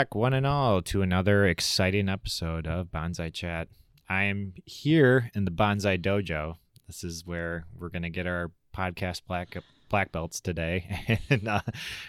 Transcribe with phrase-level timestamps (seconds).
[0.00, 3.68] Back, one and all, to another exciting episode of Bonsai Chat.
[4.08, 6.54] I am here in the Bonsai Dojo.
[6.86, 9.58] This is where we're going to get our podcast black
[9.90, 11.60] black belts today and uh,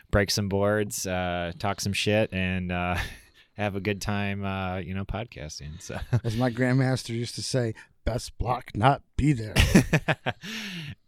[0.10, 2.96] break some boards, uh, talk some shit, and uh,
[3.58, 5.82] have a good time, uh, you know, podcasting.
[5.82, 9.54] So, as my grandmaster used to say, best block not be there.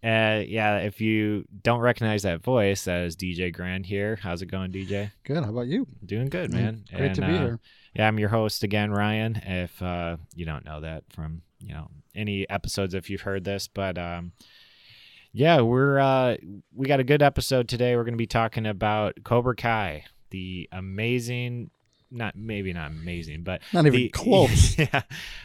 [0.04, 4.18] uh, yeah, if you don't recognize that voice, that is DJ Grand here.
[4.22, 5.12] How's it going, DJ?
[5.24, 5.44] Good.
[5.44, 5.88] How about you?
[6.06, 6.86] Doing good, man.
[6.94, 7.60] Great And, to be uh, here.
[7.96, 9.36] Yeah, I'm your host again, Ryan.
[9.36, 13.68] If uh, you don't know that from you know any episodes, if you've heard this,
[13.68, 14.34] but um,
[15.32, 16.38] yeah, we're uh,
[16.76, 17.96] we got a good episode today.
[17.96, 21.72] We're going to be talking about Cobra Kai, the amazing,
[22.14, 24.78] not maybe not amazing, but Not even the- close.
[24.78, 25.02] yeah,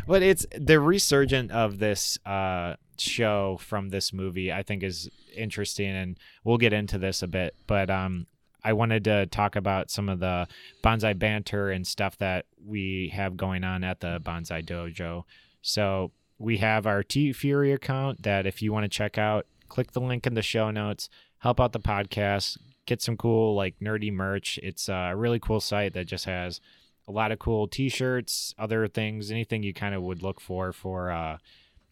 [0.07, 4.53] but it's the resurgent of this uh, show from this movie.
[4.53, 7.55] I think is interesting, and we'll get into this a bit.
[7.67, 8.27] But um,
[8.63, 10.47] I wanted to talk about some of the
[10.85, 15.25] bonsai banter and stuff that we have going on at the bonsai dojo.
[15.63, 20.01] So we have our TeeFury account that if you want to check out, click the
[20.01, 21.09] link in the show notes.
[21.39, 22.59] Help out the podcast.
[22.89, 24.59] Get some cool like nerdy merch.
[24.63, 26.59] It's a really cool site that just has
[27.07, 31.11] a lot of cool t-shirts other things anything you kind of would look for for
[31.11, 31.37] uh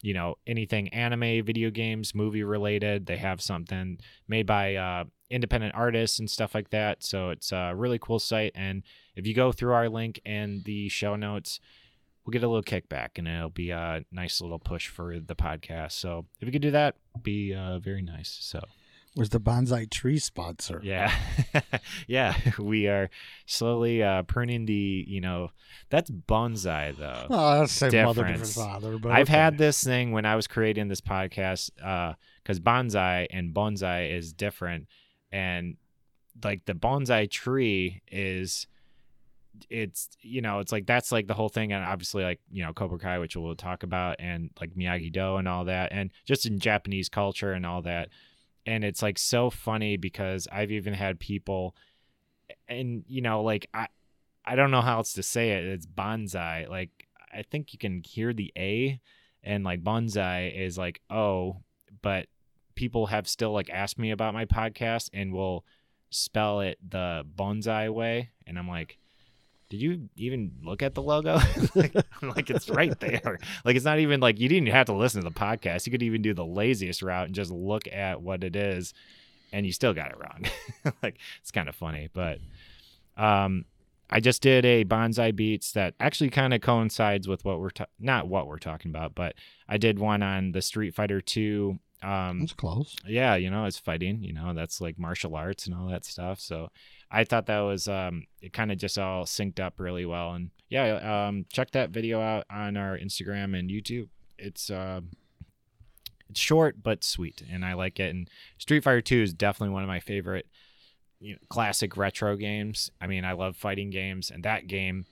[0.01, 3.05] you know anything anime video games movie related.
[3.05, 7.03] They have something made by uh independent artists and stuff like that.
[7.03, 8.53] So it's a really cool site.
[8.55, 8.81] And
[9.15, 11.59] if you go through our link and the show notes
[12.25, 15.91] we'll get a little kickback and it'll be a nice little push for the podcast.
[15.91, 18.35] So if you could do that be uh very nice.
[18.41, 18.61] So
[19.17, 20.79] Was the bonsai tree sponsor?
[20.83, 21.11] yeah.
[22.07, 22.35] yeah.
[22.59, 23.09] We are
[23.47, 25.49] slowly uh, pruning the, you know,
[25.89, 27.25] that's bonsai though.
[27.29, 28.97] Oh, that's the same mother, different father.
[28.99, 29.33] But I've okay.
[29.33, 32.13] had this thing when I was creating this podcast uh,
[32.43, 34.87] because bonsai and bonsai is different.
[35.31, 35.77] And
[36.43, 38.67] like the bonsai tree is,
[39.69, 41.73] it's, you know, it's like that's like the whole thing.
[41.73, 45.37] And obviously, like, you know, Cobra Kai, which we'll talk about, and like Miyagi Do
[45.37, 45.91] and all that.
[45.91, 48.09] And just in Japanese culture and all that
[48.67, 51.75] and it's like so funny because I've even had people
[52.67, 53.87] and you know like I
[54.45, 55.65] I don't know how else to say it.
[55.65, 56.69] It's bonsai.
[56.69, 58.99] Like I think you can hear the a
[59.41, 61.61] and like bonsai is like oh
[62.01, 62.27] but
[62.75, 65.65] people have still like asked me about my podcast and will
[66.09, 68.97] spell it the bonsai way and I'm like
[69.69, 71.39] did you even look at the logo?
[71.75, 73.39] like, like, it's right there.
[73.65, 75.85] Like, it's not even like you didn't have to listen to the podcast.
[75.85, 78.93] You could even do the laziest route and just look at what it is,
[79.51, 80.93] and you still got it wrong.
[81.03, 82.09] like, it's kind of funny.
[82.13, 82.39] But
[83.17, 83.65] um,
[84.09, 87.85] I just did a bonsai beats that actually kind of coincides with what we're ta-
[87.99, 89.35] not what we're talking about, but
[89.67, 91.79] I did one on the Street Fighter Two.
[92.03, 92.95] Um, That's close.
[93.07, 96.39] yeah, you know, it's fighting, you know, that's like martial arts and all that stuff.
[96.39, 96.69] So
[97.09, 100.33] I thought that was um it kind of just all synced up really well.
[100.33, 104.09] And yeah, um check that video out on our Instagram and YouTube.
[104.37, 105.09] It's um
[106.29, 108.13] it's short but sweet and I like it.
[108.13, 108.29] And
[108.59, 110.45] Street Fighter 2 is definitely one of my favorite
[111.19, 112.91] you know, classic retro games.
[113.01, 115.05] I mean, I love fighting games and that game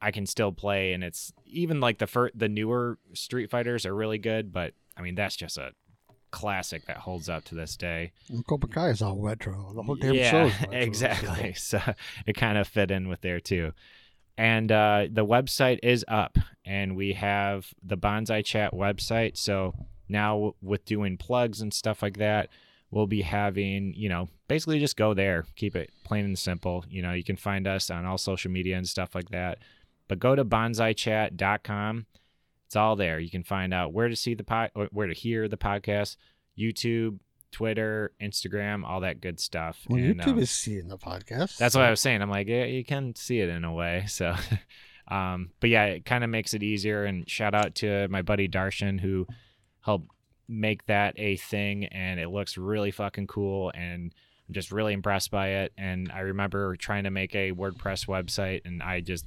[0.00, 3.94] I can still play and it's even like the fir- the newer Street Fighters are
[3.94, 5.72] really good, but I mean, that's just a
[6.34, 8.10] classic that holds up to this day.
[8.28, 9.72] And Cobra Kai is all retro.
[9.72, 10.72] The whole damn yeah, retro.
[10.72, 11.54] exactly.
[11.56, 11.80] So
[12.26, 13.72] it kind of fit in with there too.
[14.36, 19.36] And uh, the website is up, and we have the Bonsai Chat website.
[19.36, 19.74] So
[20.08, 22.48] now with doing plugs and stuff like that,
[22.90, 26.84] we'll be having, you know, basically just go there, keep it plain and simple.
[26.88, 29.58] You know, you can find us on all social media and stuff like that.
[30.08, 32.06] But go to bonsaichat.com.
[32.74, 33.20] It's all there.
[33.20, 36.16] You can find out where to see the pod, where to hear the podcast,
[36.58, 37.20] YouTube,
[37.52, 39.86] Twitter, Instagram, all that good stuff.
[39.88, 41.56] Well, And, YouTube um, is seeing the podcast.
[41.56, 42.20] that's what I was saying.
[42.20, 44.06] I'm like, yeah, you can see it in a way.
[44.08, 44.34] So,
[45.06, 47.04] um, but yeah, it kind of makes it easier.
[47.04, 49.28] And shout out to my buddy Darshan who
[49.80, 50.10] helped
[50.48, 53.70] make that a thing, and it looks really fucking cool.
[53.72, 54.12] And
[54.48, 55.72] I'm just really impressed by it.
[55.78, 59.26] And I remember trying to make a WordPress website, and I just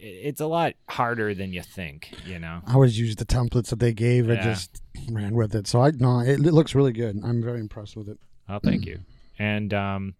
[0.00, 2.60] it's a lot harder than you think, you know.
[2.66, 4.30] I always used the templates that they gave.
[4.30, 4.42] I Yeah.
[4.54, 4.80] just
[5.10, 5.66] ran with it.
[5.66, 7.20] So I no, it, it looks really good.
[7.24, 8.18] I'm very impressed with it.
[8.48, 9.00] Oh, thank you.
[9.38, 10.14] And um,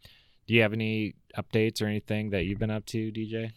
[0.46, 3.52] do you have any updates or anything that you've been up to, DJ?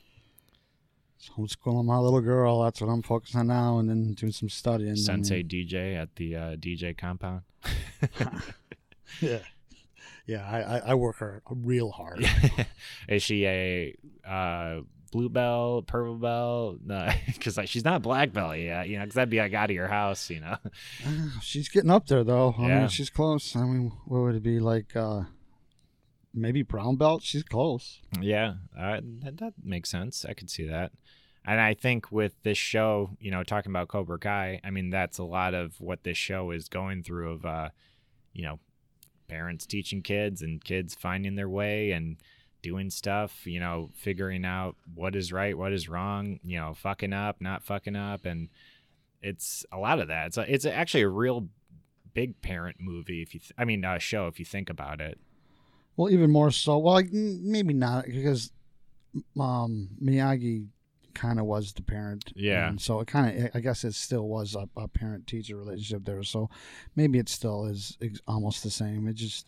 [1.37, 2.63] Homeschooling my little girl.
[2.63, 4.95] That's what I'm focused on now, and then doing some studying.
[4.95, 7.41] Sensei mean, DJ at the uh, DJ compound.
[9.21, 9.39] yeah,
[10.25, 10.47] yeah.
[10.49, 12.25] I, I, I work her real hard.
[13.07, 13.95] Is she a
[14.27, 16.77] uh, blue belt, purple belt?
[16.85, 18.87] No, because like she's not black belt yet.
[18.89, 20.29] You know, because that'd be like out of your house.
[20.29, 20.57] You know.
[21.41, 22.55] She's getting up there though.
[22.57, 22.79] I Yeah.
[22.79, 23.55] mean, she's close.
[23.55, 24.95] I mean, what would it be like?
[24.95, 25.23] Uh,
[26.33, 27.23] maybe brown belt.
[27.23, 27.99] She's close.
[28.19, 30.25] Yeah, uh, that, that makes sense.
[30.27, 30.91] I could see that.
[31.43, 35.17] And I think with this show, you know, talking about Cobra Kai, I mean, that's
[35.17, 37.69] a lot of what this show is going through of, uh,
[38.31, 38.59] you know,
[39.27, 42.17] parents teaching kids and kids finding their way and
[42.61, 47.13] doing stuff, you know, figuring out what is right, what is wrong, you know, fucking
[47.13, 48.25] up, not fucking up.
[48.25, 48.49] And
[49.21, 50.27] it's a lot of that.
[50.27, 51.47] It's, a, it's actually a real
[52.13, 53.21] big parent movie.
[53.21, 55.17] If you, th- I mean, uh, show, if you think about it.
[55.97, 56.77] Well, even more so.
[56.77, 58.51] Well, like, maybe not because
[59.39, 60.67] um, Miyagi
[61.13, 62.31] kind of was the parent.
[62.35, 62.69] Yeah.
[62.69, 66.05] And so it kind of, I guess it still was a, a parent teacher relationship
[66.05, 66.23] there.
[66.23, 66.49] So
[66.95, 69.07] maybe it still is ex- almost the same.
[69.07, 69.47] It just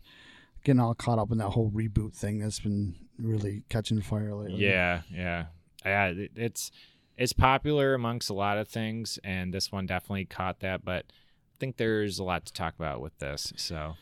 [0.64, 4.64] getting all caught up in that whole reboot thing that's been really catching fire lately.
[4.66, 5.46] Yeah, yeah,
[5.86, 6.08] yeah.
[6.08, 6.72] it- It's
[7.18, 10.84] it's popular amongst a lot of things, and this one definitely caught that.
[10.84, 11.06] But
[11.54, 13.54] I think there's a lot to talk about with this.
[13.56, 13.94] So,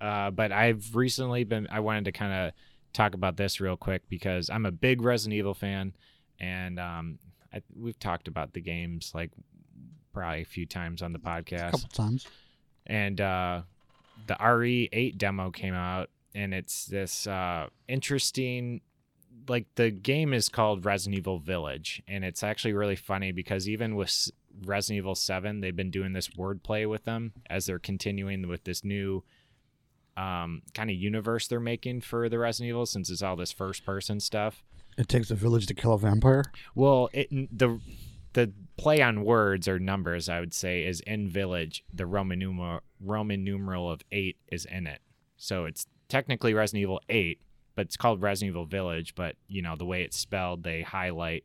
[0.00, 1.66] uh, but I've recently been.
[1.70, 2.52] I wanted to kind of
[2.94, 5.92] talk about this real quick because I'm a big Resident Evil fan,
[6.40, 7.18] and um,
[7.52, 9.32] I, we've talked about the games like
[10.14, 12.26] probably a few times on the A podcast couple times.
[12.86, 13.62] and uh,
[14.26, 18.80] the RE8 demo came out, and it's this uh, interesting.
[19.48, 23.94] Like the game is called Resident Evil Village, and it's actually really funny because even
[23.94, 24.30] with
[24.64, 28.82] Resident Evil 7, they've been doing this wordplay with them as they're continuing with this
[28.84, 29.22] new
[30.16, 33.84] um, kind of universe they're making for the Resident Evil since it's all this first
[33.84, 34.64] person stuff.
[34.98, 36.44] It takes a village to kill a vampire.
[36.74, 37.80] Well, it the
[38.32, 41.84] the play on words or numbers, I would say, is in village.
[41.92, 45.00] The Roman numeral Roman numeral of eight is in it,
[45.36, 47.40] so it's technically Resident Evil Eight,
[47.74, 49.14] but it's called Resident Evil Village.
[49.14, 51.44] But you know the way it's spelled, they highlight,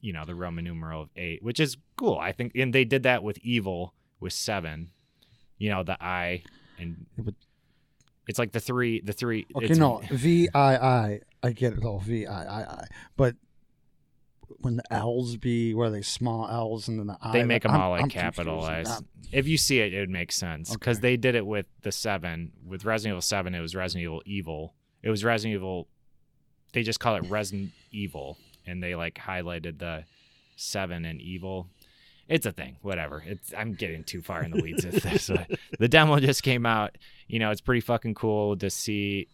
[0.00, 2.18] you know, the Roman numeral of eight, which is cool.
[2.18, 4.90] I think, and they did that with Evil with seven.
[5.58, 6.42] You know the I
[6.78, 7.06] and.
[8.28, 9.46] It's like the three, the three.
[9.56, 11.20] Okay, no, V I I.
[11.42, 12.84] I get it all, V I I I.
[13.16, 13.34] But
[14.60, 17.72] when the L's be where they small L's and then the I, They make them
[17.72, 18.90] I'm- all like I'm capitalized.
[18.90, 21.02] Um, if you see it, it would make sense because Okay.
[21.02, 22.52] they did it with the seven.
[22.66, 24.74] With Resident Evil Seven, it was Resident Evil Evil.
[25.02, 25.88] It was Resident Evil.
[26.72, 30.04] They just call it Resident Evil, and they like highlighted the
[30.56, 31.68] seven and evil.
[32.28, 33.22] It's a thing, whatever.
[33.26, 35.30] It's I'm getting too far in the weeds with this.
[35.78, 36.96] The demo just came out.
[37.26, 39.28] You know, it's pretty fucking cool to see.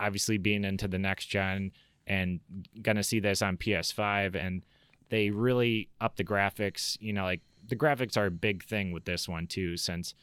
[0.00, 1.72] Obviously, being into the next gen
[2.08, 2.40] and
[2.82, 4.64] gonna see this on PS5, and
[5.10, 6.96] they really up the graphics.
[7.00, 10.14] You know, like the graphics are a big thing with this one too, since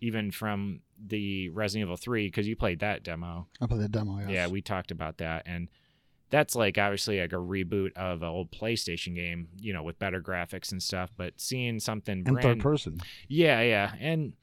[0.00, 3.46] even from the Resident Evil 3, because you played that demo.
[3.60, 4.18] I played the demo.
[4.20, 4.30] Yes.
[4.30, 5.68] Yeah, we talked about that, and
[6.30, 10.20] that's like obviously like a reboot of an old PlayStation game, you know, with better
[10.20, 11.10] graphics and stuff.
[11.16, 13.00] But seeing something and brand, third person.
[13.28, 14.34] yeah, yeah, and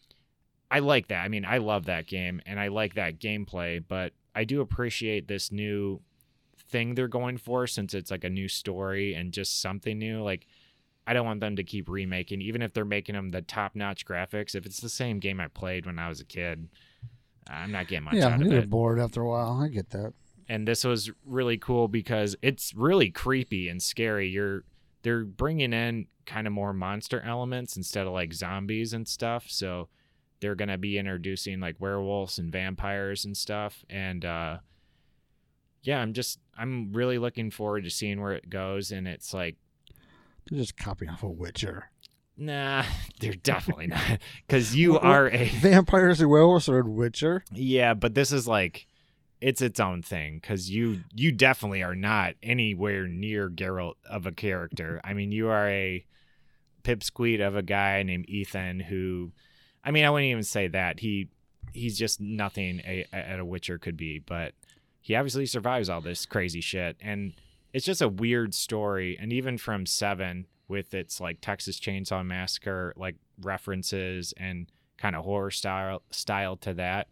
[0.70, 1.24] I like that.
[1.24, 3.84] I mean, I love that game, and I like that gameplay.
[3.86, 6.02] But I do appreciate this new
[6.72, 10.24] thing they're going for, since it's like a new story and just something new.
[10.24, 10.48] Like,
[11.06, 14.56] I don't want them to keep remaking, even if they're making them the top-notch graphics.
[14.56, 16.70] If it's the same game I played when I was a kid,
[17.50, 19.60] I'm not getting much Yeah, out of it get bored after a while.
[19.62, 20.14] I get that.
[20.48, 24.30] and this was really cool because it's really creepy and scary.
[24.30, 24.64] You're
[25.04, 29.46] they're bringing in kind of more monster elements instead of like zombies and stuff.
[29.50, 29.90] So
[30.40, 33.84] they're gonna be introducing like werewolves and vampires and stuff.
[33.90, 34.58] And uh,
[35.84, 38.92] yeah, I'm just I'm really looking forward to seeing where it goes.
[38.92, 39.56] And it's like,
[40.50, 41.90] They're just copying off a Witcher.
[42.38, 42.84] nah,
[43.20, 47.44] they're definitely not because you What- are a Vampires werewolves are in Witcher.
[47.52, 48.88] Yeah, but this is like
[49.40, 54.32] it's its own thing because you you definitely are not anywhere near Geralt of a
[54.32, 55.02] character.
[55.04, 56.06] I mean, you are a
[56.84, 59.32] pipsqueak of a guy named Ethan who,
[59.84, 61.30] I mean, I wouldn't even say that he
[61.74, 64.54] he's just nothing a, a, a Witcher could be, but
[65.02, 67.34] he obviously survives all this crazy shit, and
[67.74, 69.18] it's just a weird story.
[69.20, 75.26] And even from Seven with its like Texas Chainsaw Massacre like references and kind of
[75.26, 77.08] horror style style to that.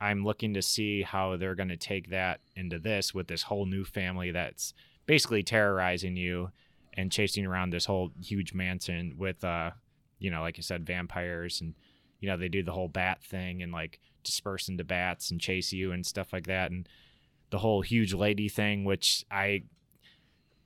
[0.00, 3.66] I'm looking to see how they're going to take that into this with this whole
[3.66, 4.72] new family that's
[5.06, 6.50] basically terrorizing you
[6.94, 9.70] and chasing around this whole huge mansion with uh
[10.18, 11.74] you know like I said vampires and
[12.18, 15.72] you know they do the whole bat thing and like disperse into bats and chase
[15.72, 16.88] you and stuff like that and
[17.50, 19.62] the whole huge lady thing which I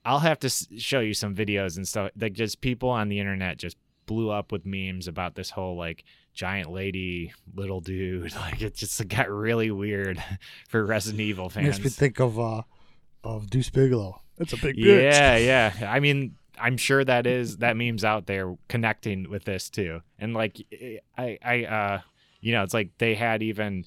[0.04, 3.58] I'll have to show you some videos and stuff like just people on the internet
[3.58, 3.76] just
[4.06, 8.34] blew up with memes about this whole like giant lady, little dude.
[8.44, 10.22] Like it just got really weird
[10.68, 11.78] for Resident Evil fans.
[11.78, 12.62] Makes me think of uh
[13.22, 14.20] of Deuce Bigalow.
[14.38, 15.02] It's a big bitch.
[15.02, 15.36] yeah,
[15.80, 15.90] yeah.
[15.90, 20.02] I mean, I'm sure that is that meme's out there connecting with this too.
[20.18, 20.60] And like
[21.16, 22.00] I I uh
[22.40, 23.86] you know, it's like they had even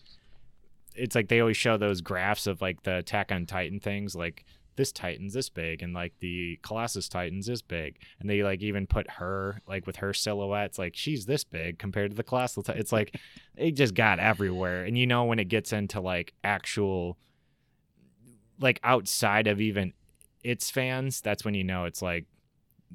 [0.97, 4.45] it's like they always show those graphs of like the Attack on Titan things, like
[4.75, 8.87] this Titan's this big, and like the Colossus Titan's this big, and they like even
[8.87, 12.63] put her like with her silhouettes, like she's this big compared to the Colossal.
[12.63, 12.81] Titan.
[12.81, 13.15] It's like
[13.55, 17.17] it just got everywhere, and you know when it gets into like actual,
[18.59, 19.93] like outside of even
[20.43, 22.25] its fans, that's when you know it's like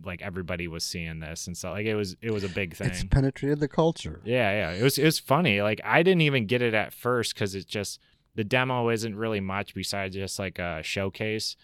[0.04, 2.88] like everybody was seeing this and so like it was it was a big thing.
[2.88, 4.20] It's penetrated the culture.
[4.24, 4.70] Yeah, yeah.
[4.72, 5.60] It was it was funny.
[5.62, 8.00] Like I didn't even get it at first because it's just
[8.34, 11.56] the demo isn't really much besides just like a showcase,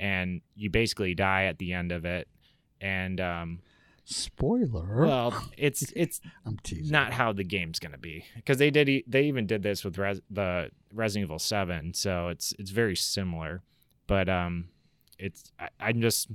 [0.00, 2.28] and you basically die at the end of it.
[2.80, 3.60] And um,
[4.04, 5.04] Spoiler.
[5.06, 6.90] well, it's it's I'm teasing.
[6.92, 10.22] not how the game's gonna be because they did they even did this with Res-
[10.30, 13.62] the Resident Evil Seven, so it's it's very similar.
[14.06, 14.68] But um,
[15.18, 16.28] it's I, I'm just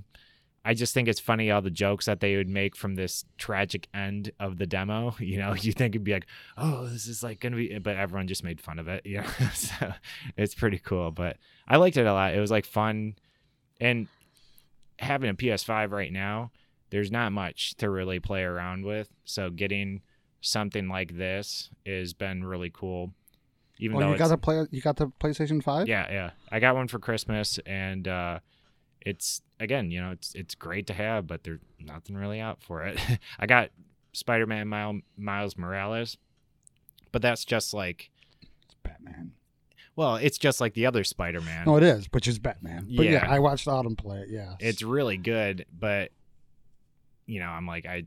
[0.70, 3.88] I just think it's funny all the jokes that they would make from this tragic
[3.94, 5.16] end of the demo.
[5.20, 8.28] You know, you think it'd be like, oh, this is like gonna be, but everyone
[8.28, 9.06] just made fun of it.
[9.06, 9.94] You know, so
[10.38, 11.12] it's pretty cool.
[11.12, 12.34] But I liked it a lot.
[12.36, 13.16] It was like fun,
[13.82, 14.08] and
[15.00, 16.52] having a PS5 right now,
[16.92, 19.10] there's not much to really play around with.
[19.26, 20.02] So getting
[20.42, 23.14] something like this has been really cool.
[23.80, 24.66] Even Oh, though you got play.
[24.72, 25.88] You got the PlayStation Five.
[25.88, 26.30] yeah, yeah.
[26.52, 28.40] I got one for Christmas, and uh,
[29.02, 32.84] it's again, you know, it's it's great to have, but there's nothing really out for
[32.84, 33.00] it.
[33.40, 33.70] I got
[34.14, 36.18] Spider-Man Miles, Miles Morales,
[37.12, 38.10] but that's just like,
[38.64, 39.32] It's Batman.
[39.96, 41.66] well, it's just like the other Spider-Man.
[41.66, 42.88] No, it is, which is Batman.
[42.96, 43.32] But yeah, Yeah.
[43.32, 44.30] I watched Autumn play it.
[44.30, 46.12] Yeah, it's really good, but
[47.26, 48.06] you know, I'm like, I,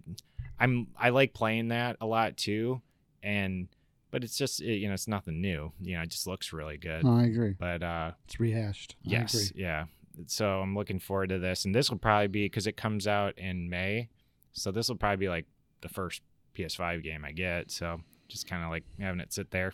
[0.58, 2.82] I'm I like playing that a lot too,
[3.22, 3.68] and
[4.10, 5.72] but it's just it, you know, it's nothing new.
[5.80, 7.04] You know, it just looks really good.
[7.04, 7.54] No, I agree.
[7.58, 8.96] But uh, It's rehashed.
[9.06, 9.62] I Yes, agree.
[9.62, 9.84] yeah.
[10.26, 13.38] So I'm looking forward to this, and this will probably be because it comes out
[13.38, 14.08] in May,
[14.52, 15.46] so this will probably be like
[15.80, 16.22] the first
[16.56, 17.70] PS5 game I get.
[17.70, 19.72] So just kind of like having it sit there,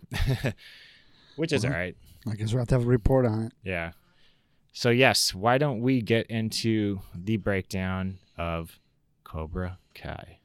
[1.36, 1.96] which is all right.
[2.26, 3.52] I guess we'll have to have a report on it.
[3.62, 3.92] Yeah.
[4.72, 8.78] So yes, why don't we get into the breakdown of
[9.24, 10.38] Cobra Kai?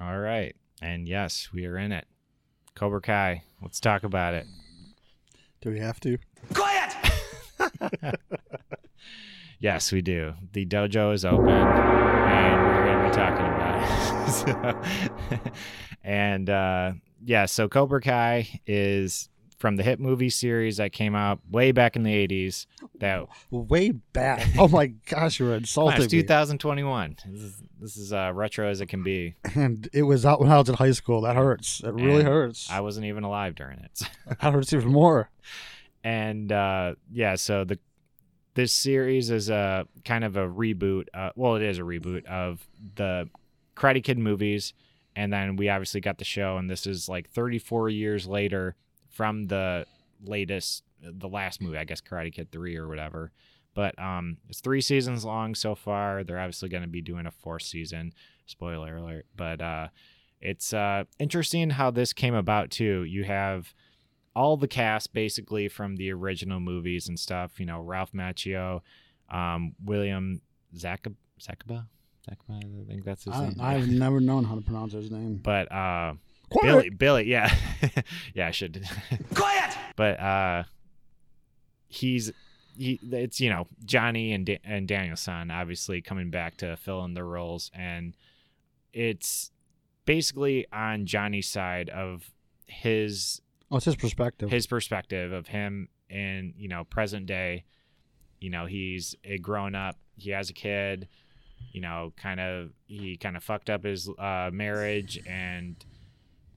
[0.00, 2.06] All right, and yes, we are in it.
[2.74, 3.42] Cobra Kai.
[3.62, 4.46] Let's talk about it.
[5.62, 6.18] Do we have to?
[6.52, 6.94] Quiet!
[9.60, 10.34] yes, we do.
[10.52, 13.84] The dojo is open, and we're going to be talking about it.
[15.34, 15.50] So-
[16.04, 16.92] and uh,
[17.24, 21.96] yeah, so Cobra Kai is from the hit movie series that came out way back
[21.96, 22.66] in the '80s.
[23.00, 24.46] That Way back.
[24.58, 26.22] Oh my gosh, you're insulting it's me.
[26.22, 27.16] 2021.
[27.26, 29.34] This is this is uh, retro as it can be.
[29.54, 31.22] And it was out when I was in high school.
[31.22, 31.80] That hurts.
[31.84, 32.70] It really And hurts.
[32.70, 34.02] I wasn't even alive during it.
[34.26, 35.30] that hurts even more.
[36.02, 37.78] and uh, yeah, so the
[38.54, 41.06] this series is a kind of a reboot.
[41.12, 43.28] Uh, well, it is a reboot of the
[43.76, 44.74] Karate Kid movies,
[45.16, 48.76] and then we obviously got the show, and this is like 34 years later
[49.14, 49.86] from the
[50.24, 53.30] latest, the last movie, I guess Karate Kid three or whatever.
[53.74, 56.22] But um, it's three seasons long so far.
[56.22, 58.12] They're obviously going to be doing a fourth season.
[58.46, 59.26] Spoiler alert!
[59.36, 59.88] But uh,
[60.40, 63.04] it's uh, interesting how this came about too.
[63.04, 63.74] You have
[64.36, 67.58] all the cast basically from the original movies and stuff.
[67.58, 68.82] You know, Ralph Macchio,
[69.30, 70.40] um, William
[70.76, 71.86] Zacaba, Zacaba,
[72.28, 73.56] Zacaba, I think that's his I, name.
[73.60, 75.40] I've never known how to pronounce his name.
[75.42, 76.14] but uh,
[76.54, 76.72] Quiet.
[76.72, 77.54] Billy, Billy, yeah,
[78.34, 78.84] yeah, I should.
[79.34, 79.76] Quiet!
[79.96, 80.64] but uh,
[81.88, 82.32] he's
[82.76, 82.98] he.
[83.02, 87.14] It's you know Johnny and da- and Daniel San obviously coming back to fill in
[87.14, 88.16] the roles, and
[88.92, 89.50] it's
[90.04, 92.30] basically on Johnny's side of
[92.66, 94.50] his Oh, it's his perspective.
[94.50, 97.64] his perspective of him in you know present day
[98.40, 101.08] you know he's a grown up he has a kid
[101.72, 105.76] you know kind of he kind of fucked up his uh marriage and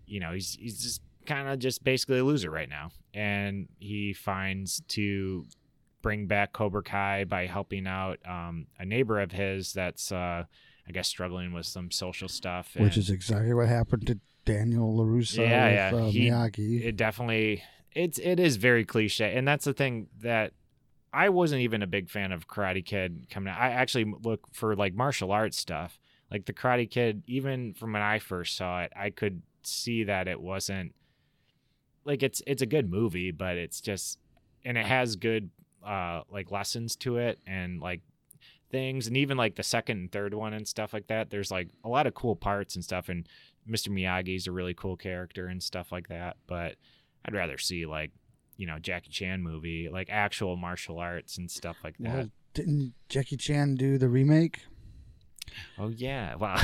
[0.08, 4.14] you know he's he's just kind of just basically a loser right now and he
[4.14, 5.46] finds to
[6.02, 10.44] bring back cobra kai by helping out um a neighbor of his that's uh
[10.88, 15.40] i guess struggling with some social stuff which is exactly what happened to Daniel LaRusso
[15.40, 15.92] Yeah, with yeah.
[16.08, 16.86] Uh, He- Miyagi.
[16.86, 20.54] it definitely it's it is very cliche and that's the thing that
[21.12, 24.76] i wasn't even a big fan of karate kid coming out i actually look for
[24.78, 26.00] like martial arts stuff
[26.32, 30.28] like the karate kid even from when i first saw it i could see that
[30.28, 30.94] it wasn't
[32.06, 34.18] like it's it's a good movie but it's just
[34.64, 35.50] and it has good
[35.86, 38.02] uh like lessons to it and like
[38.70, 41.70] things and even like the second and third one and stuff like that there's like
[41.84, 43.28] a lot of cool parts and stuff and
[43.70, 43.90] Mr.
[43.90, 46.76] Miyagi's a really cool character and stuff like that, but
[47.26, 48.12] I'd rather see like
[48.56, 52.16] you know Jackie Chan movie, like actual martial arts and stuff like that.
[52.16, 54.62] Well, didn't Jackie Chan do the remake?
[55.80, 56.62] Oh yeah, wow.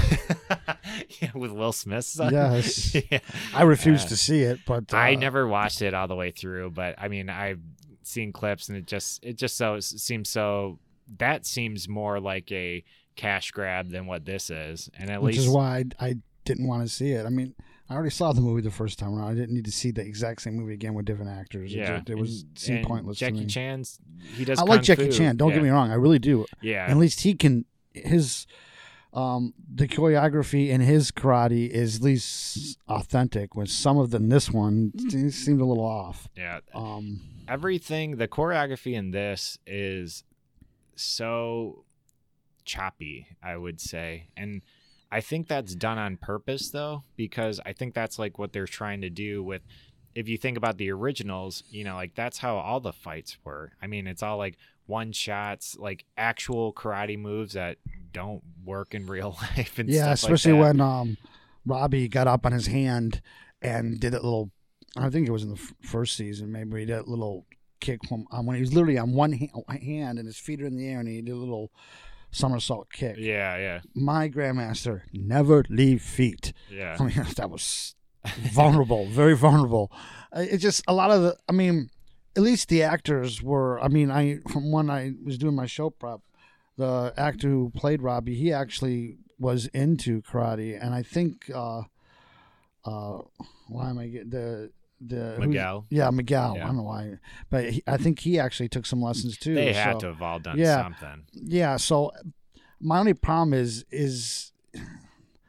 [1.21, 2.05] yeah, with Will Smith.
[2.05, 2.33] son?
[2.33, 2.95] Yes.
[3.11, 3.19] yeah.
[3.53, 6.31] I refuse Uh, to see it, but uh, I never watched it all the way
[6.31, 7.59] through, but I mean, I've
[8.03, 10.79] seen clips, and it just it just so it seems so.
[11.17, 12.83] That seems more like a
[13.15, 16.67] cash grab than what this is, and at which least is why I, I didn't
[16.67, 17.25] want to see it.
[17.25, 17.53] I mean,
[17.89, 19.29] I already saw the movie the first time around.
[19.31, 21.73] I didn't need to see the exact same movie again with different actors.
[21.73, 23.45] It yeah, just- it, was and- seemed and pointless Jackie.
[23.45, 23.99] Chan's
[24.35, 24.59] he does.
[24.59, 25.17] I like Jackie fu.
[25.17, 25.37] Chan.
[25.37, 25.55] Don't yeah.
[25.55, 25.91] get me wrong.
[25.91, 26.45] I really do.
[26.61, 28.47] Yeah, At least he can his
[29.13, 33.55] um the choreography in his karate is at least authentic.
[33.55, 34.91] With some of them, this one
[35.31, 36.27] seemed a little off.
[36.35, 36.59] yeah.
[36.73, 40.23] Um, everything the choreography in this is
[40.95, 41.83] so
[42.63, 44.61] choppy i would say and
[45.11, 49.01] i think that's done on purpose though because i think that's like what they're trying
[49.01, 49.61] to do with
[50.15, 53.73] if you think about the originals you know like that's how all the fights were
[53.81, 54.55] i mean it's all like
[54.85, 57.77] one shots like actual karate moves that
[58.13, 60.59] don't work in real life and yeah, stuff like especially that.
[60.65, 61.17] when um
[61.65, 63.21] Robbie got up on his hand
[63.61, 64.51] and did that little.
[64.95, 66.51] I think it was in the f- first season.
[66.51, 67.45] Maybe he did a little
[67.79, 70.65] kick from um, when he was literally on one ha- hand and his feet are
[70.65, 71.71] in the air and he did a little
[72.31, 73.15] somersault kick.
[73.17, 76.53] yeah yeah My grandmaster never leave feet.
[76.71, 77.95] yeah I mean that was
[78.51, 79.91] vulnerable, very vulnerable.
[80.35, 81.37] Uh, It just a lot of the.
[81.49, 81.89] I mean,
[82.35, 83.79] at least the actors were.
[83.81, 86.21] I mean, I from when I was doing my show prep,
[86.77, 91.49] the actor who played Robbie, he actually was into karate, and I think.
[91.53, 91.83] uh
[92.85, 93.19] uh
[93.69, 94.71] Why am I getting the
[95.05, 96.53] the miguel Yeah, Miguel.
[96.55, 96.63] Yeah.
[96.63, 97.17] I don't know why,
[97.49, 99.53] but he, I think he actually took some lessons too.
[99.55, 100.83] they had so- to have all done yeah.
[100.83, 102.11] something yeah so
[102.79, 104.51] my only problem is is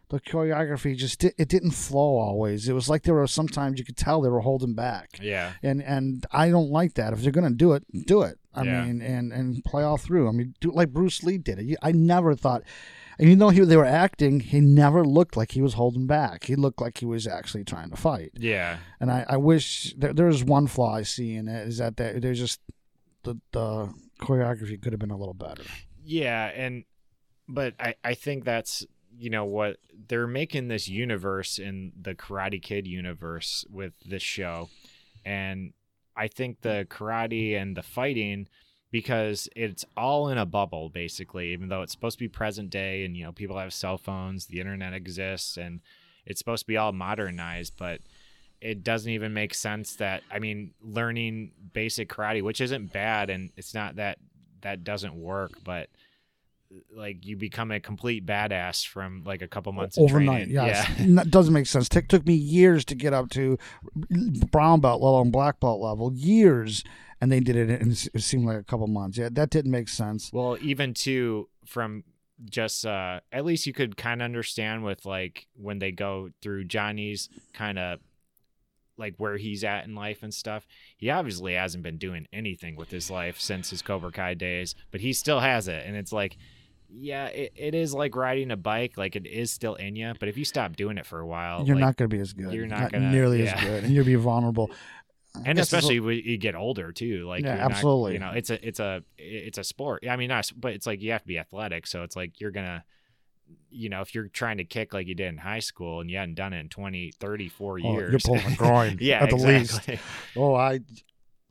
[0.08, 3.84] the choreography just di- it didn't flow always it was like there were sometimes you
[3.84, 7.32] could tell they were holding back yeah and and i don't like that if they're
[7.32, 8.84] gonna do it do it i Yeah.
[8.84, 10.28] mean and and play all through.
[10.28, 11.76] I mean do like bruce lee did it.
[11.82, 12.62] I never thought
[13.18, 16.44] and even though he, they were acting he never looked like he was holding back.
[16.44, 18.32] He looked like he was actually trying to fight.
[18.34, 18.78] Yeah.
[19.00, 22.18] And i, I wish there, there's one flaw i see in it is that there-
[22.20, 22.60] there's just
[23.22, 25.62] the, the choreography could have been a little better.
[26.04, 26.84] Yeah, and
[27.48, 28.84] but I I think that's
[29.16, 34.68] you know what they're making this universe in the Karate Kid universe with this show,
[35.24, 35.72] and
[36.16, 36.68] I think hmm.
[36.68, 38.48] the karate and the fighting
[38.94, 43.04] because it's all in a bubble basically even though it's supposed to be present day
[43.04, 45.80] and you know people have cell phones the internet exists and
[46.26, 47.98] it's supposed to be all modernized but
[48.60, 53.50] it doesn't even make sense that i mean learning basic karate which isn't bad and
[53.56, 54.16] it's not that
[54.60, 55.88] that doesn't work but
[56.94, 60.48] like you become a complete badass from like a couple months overnight.
[60.48, 60.54] training.
[60.54, 61.04] Yes, Yeah.
[61.20, 61.88] N- doesn't make sense.
[61.94, 63.58] It took me years to get up to
[64.50, 66.12] brown belt level and black belt level.
[66.14, 66.84] Years,
[67.20, 69.18] and they did it in it seemed like a couple months.
[69.18, 70.30] Yeah, that didn't make sense.
[70.32, 72.04] Well, even too from
[72.50, 76.64] just uh at least you could kind of understand with like when they go through
[76.64, 78.00] Johnny's kind of
[78.96, 80.66] like where he's at in life and stuff.
[80.96, 85.00] He obviously hasn't been doing anything with his life since his Cobra Kai days, but
[85.00, 86.36] he still has it and it's like
[86.96, 90.28] yeah, it, it is like riding a bike, like it is still in you, but
[90.28, 92.32] if you stop doing it for a while, You're like, not going to be as
[92.32, 92.52] good.
[92.52, 93.54] you're not gonna- nearly yeah.
[93.56, 94.70] as good, and you'll be vulnerable.
[95.44, 98.12] And especially when you get older too like Yeah, you're not- absolutely.
[98.12, 101.02] you know it's a it's a it's a sport i mean not but it's like
[101.02, 102.84] you have to be athletic so it's like you're gonna
[103.68, 106.18] you know if you're trying to kick like you did in high school and you
[106.18, 108.98] hadn't done it in 20 34 Oh, years you're pulling a groin.
[109.00, 109.94] yeah at the exactly.
[109.94, 110.04] least.
[110.36, 110.78] Oh, I,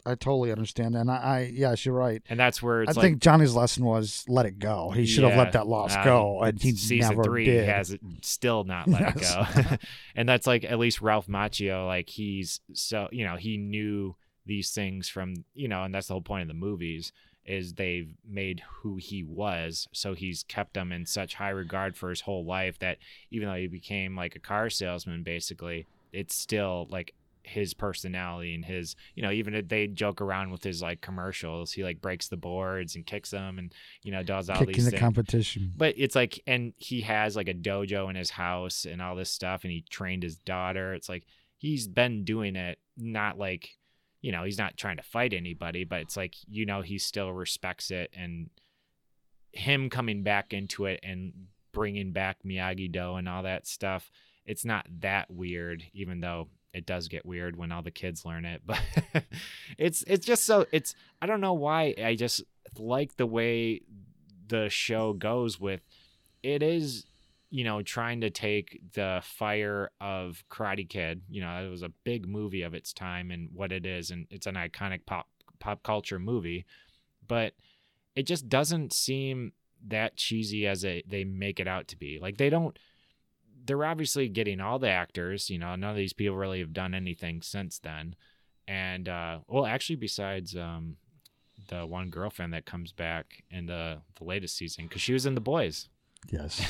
[0.06, 1.00] I totally understand that.
[1.02, 2.22] And I, I yes, you're right.
[2.30, 4.90] and that's where it's I like think Johnny's lesson was let it go.
[4.92, 7.68] He should have let that loss uh, go, and he season never three did.
[7.70, 9.56] has still not let Yes.
[9.56, 9.78] it go
[10.16, 14.72] and that's like at least ralph macchio like he's so you know he knew these
[14.72, 17.14] things from you know and that's the whole point of the movies
[17.46, 22.10] is they've made who he was so he's kept him in such high regard for
[22.10, 22.98] his whole life that
[23.32, 28.64] even though he became like a car salesman basically it's still like his personality and
[28.64, 32.30] his you know even if they joke around with his like commercials he like breaks
[32.30, 35.74] the boards and kicks them and you know does all Kicking these the things competition.
[35.76, 39.30] but it's like and he has like a dojo in his house and all this
[39.30, 41.26] stuff and he trained his daughter it's like
[41.58, 43.78] he's been doing it not like
[44.22, 47.32] you know he's not trying to fight anybody but it's like you know he still
[47.32, 48.50] respects it and
[49.52, 51.34] him coming back into it and
[51.74, 54.10] bringing back miyagi do and all that stuff
[54.46, 58.46] it's not that weird even though it does get weird when all the kids learn
[58.46, 58.80] it but
[59.78, 62.44] it's it's just so it's i don't know why i just
[62.78, 63.82] like the way
[64.48, 65.82] the show goes with
[66.42, 67.06] it is
[67.54, 71.22] you know, trying to take the fire of Karate Kid.
[71.30, 74.26] You know, it was a big movie of its time and what it is, and
[74.32, 75.28] it's an iconic pop
[75.60, 76.66] pop culture movie,
[77.28, 77.54] but
[78.16, 79.52] it just doesn't seem
[79.88, 82.18] that cheesy as a, they make it out to be.
[82.20, 82.78] Like they don't.
[83.66, 85.50] They're obviously getting all the actors.
[85.50, 88.16] You know, none of these people really have done anything since then.
[88.68, 90.98] And uh, well, actually, besides um,
[91.70, 95.36] the one girlfriend that comes back in the the latest season, because she was in
[95.36, 95.90] the boys.
[96.32, 96.62] Yes.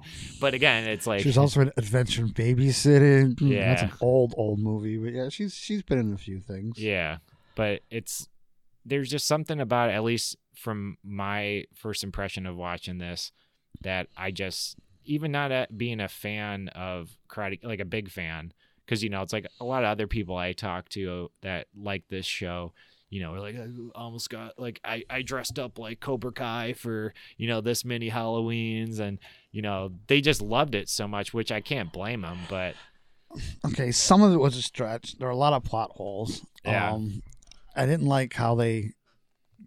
[0.40, 3.34] But again, it's like She was also an Adventure in Babysitting.
[3.34, 3.94] Mm, That's an Yeah.
[4.00, 4.96] old, old movie.
[4.96, 6.78] But yeah, she's she's been in a few things.
[6.78, 7.18] Yeah,
[7.56, 8.28] but it's
[8.86, 13.32] there's just something about it, at least from my first impression of watching this
[13.82, 18.52] that I just even not a, being a fan of karate like a big fan
[18.84, 22.04] because you know it's like a lot of other people I talk to that like
[22.08, 22.72] this show
[23.10, 27.12] you know, like I almost got like I, I dressed up like Cobra Kai for,
[27.36, 29.18] you know, this many Halloweens and,
[29.50, 32.76] you know, they just loved it so much, which I can't blame them, but
[33.66, 35.18] Okay, some of it was a stretch.
[35.18, 36.46] There are a lot of plot holes.
[36.64, 36.92] Yeah.
[36.92, 37.22] Um,
[37.74, 38.92] I didn't like how they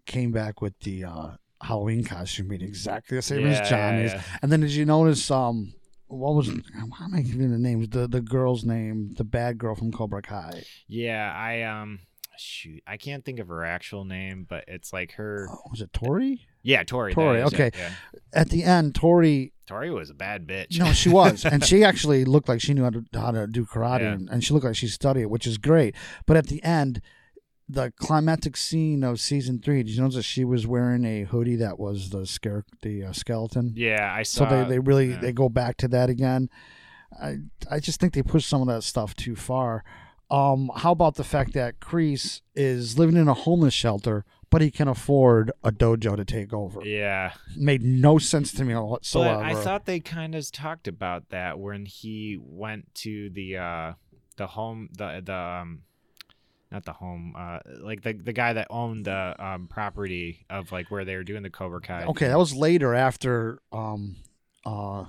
[0.06, 1.30] came back with the uh,
[1.62, 4.12] Halloween costume being exactly the same Yeah, as Johnny's.
[4.12, 5.72] yeah, And then did you notice um
[6.06, 7.88] what was how am I giving the names?
[7.88, 10.62] The the girl's name, the bad girl from Cobra Kai.
[10.86, 12.00] Yeah, I um
[12.36, 15.92] shoot, I can't think of her actual name, but it's like her Oh, was it
[15.92, 16.46] Tori?
[16.62, 17.14] Yeah, Tori.
[17.14, 17.70] Tori, is okay.
[17.76, 17.90] yeah.
[18.32, 20.78] At the end, Tori Tori was a bad bitch.
[20.78, 23.64] No, she was, and she actually looked like she knew how to, how to do
[23.64, 24.12] karate, Yeah.
[24.12, 25.94] and, and she looked like she studied it, which is great.
[26.26, 27.00] But at the end,
[27.68, 31.56] the climactic scene of season three, did you notice that she was wearing a hoodie
[31.56, 33.72] that was the scare, the uh, skeleton?
[33.76, 34.48] yeah, I saw.
[34.48, 35.20] So they, they really yeah.
[35.20, 36.50] they go back to that again.
[37.20, 37.38] I
[37.70, 39.84] I just think they push some of that stuff too far.
[40.30, 44.70] Um, how about the fact that Kreese is living in a homeless shelter, but he
[44.70, 46.80] can afford a dojo to take over?
[46.82, 49.42] yeah, Made no sense to me whatsoever.
[49.42, 53.92] but I thought they kind of talked about that when he went to the uh
[54.36, 55.82] the home the the um
[56.74, 60.90] not the home uh like the the guy that owned the um property of like
[60.90, 62.04] where they were doing the Cobra Kai.
[62.04, 64.16] Okay, that was later after um
[64.66, 65.04] uh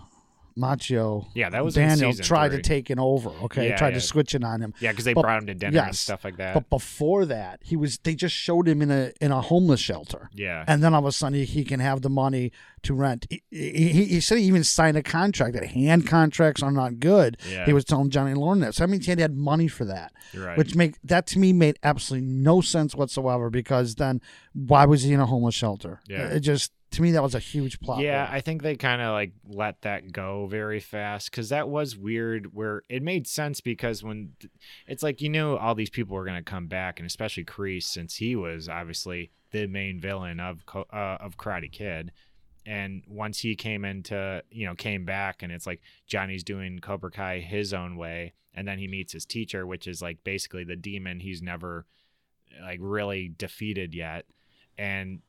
[0.58, 2.58] Macchio Yeah, that was Daniel tried three.
[2.62, 3.30] to take it over.
[3.44, 3.96] Okay, Yeah, tried yeah.
[3.96, 4.74] to switch it on him.
[4.80, 6.54] Yeah, because they but- brought him to dinner and stuff like that.
[6.54, 10.30] But before that, he was they just showed him in a in a homeless shelter.
[10.34, 12.52] yeah, And then all of a sudden he, he can have the money
[12.84, 13.26] to rent.
[13.30, 17.38] He, he, he said he even signed a contract that hand contracts are not good.
[17.50, 18.76] yeah, He was telling Johnny Lawrence that.
[18.76, 20.14] So that means he had, had money for that.
[20.36, 20.58] right.
[20.58, 24.22] Which make that to me made absolutely no sense whatsoever because then
[24.54, 26.00] why was he in a homeless shelter?
[26.08, 26.28] Yeah.
[26.28, 28.00] It just to me that was a huge plot.
[28.00, 28.36] Yeah, hole.
[28.36, 32.56] I think they kind of like let that go very fast because that was weird.
[32.56, 34.32] Where it made sense because when
[34.88, 38.16] it's like you knew all these people were gonna come back, and especially Kreese since
[38.16, 42.14] he was obviously the main villain of uh, of Karate Kid.
[42.66, 47.12] And once he came into, you know, came back, and it's like Johnny's doing Cobra
[47.12, 50.78] Kai his own way, and then he meets his teacher, which is like basically the
[50.78, 51.86] demon he's never
[52.62, 54.26] like really defeated yet,
[54.78, 55.20] and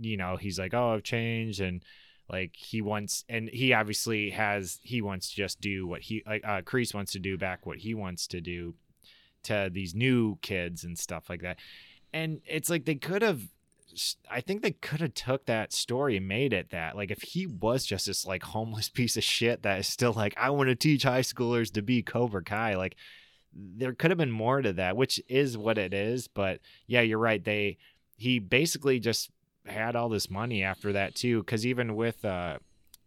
[0.00, 1.82] you know he's like oh i've changed and
[2.30, 6.44] like he wants and he obviously has he wants to just do what he like
[6.44, 8.74] uh Kreese wants to do back what he wants to do
[9.44, 11.58] to these new kids and stuff like that.
[12.12, 13.42] And it's like they could have
[14.30, 17.46] i think they could have took that story and made it that like if he
[17.46, 20.74] was just this like homeless piece of shit that is still like i want to
[20.74, 22.96] teach high schoolers to be cobra kai like
[23.54, 27.18] there could have been more to that which is what it is but yeah you're
[27.18, 27.78] right they
[28.18, 29.30] he basically just
[29.68, 32.58] had all this money after that too because even with uh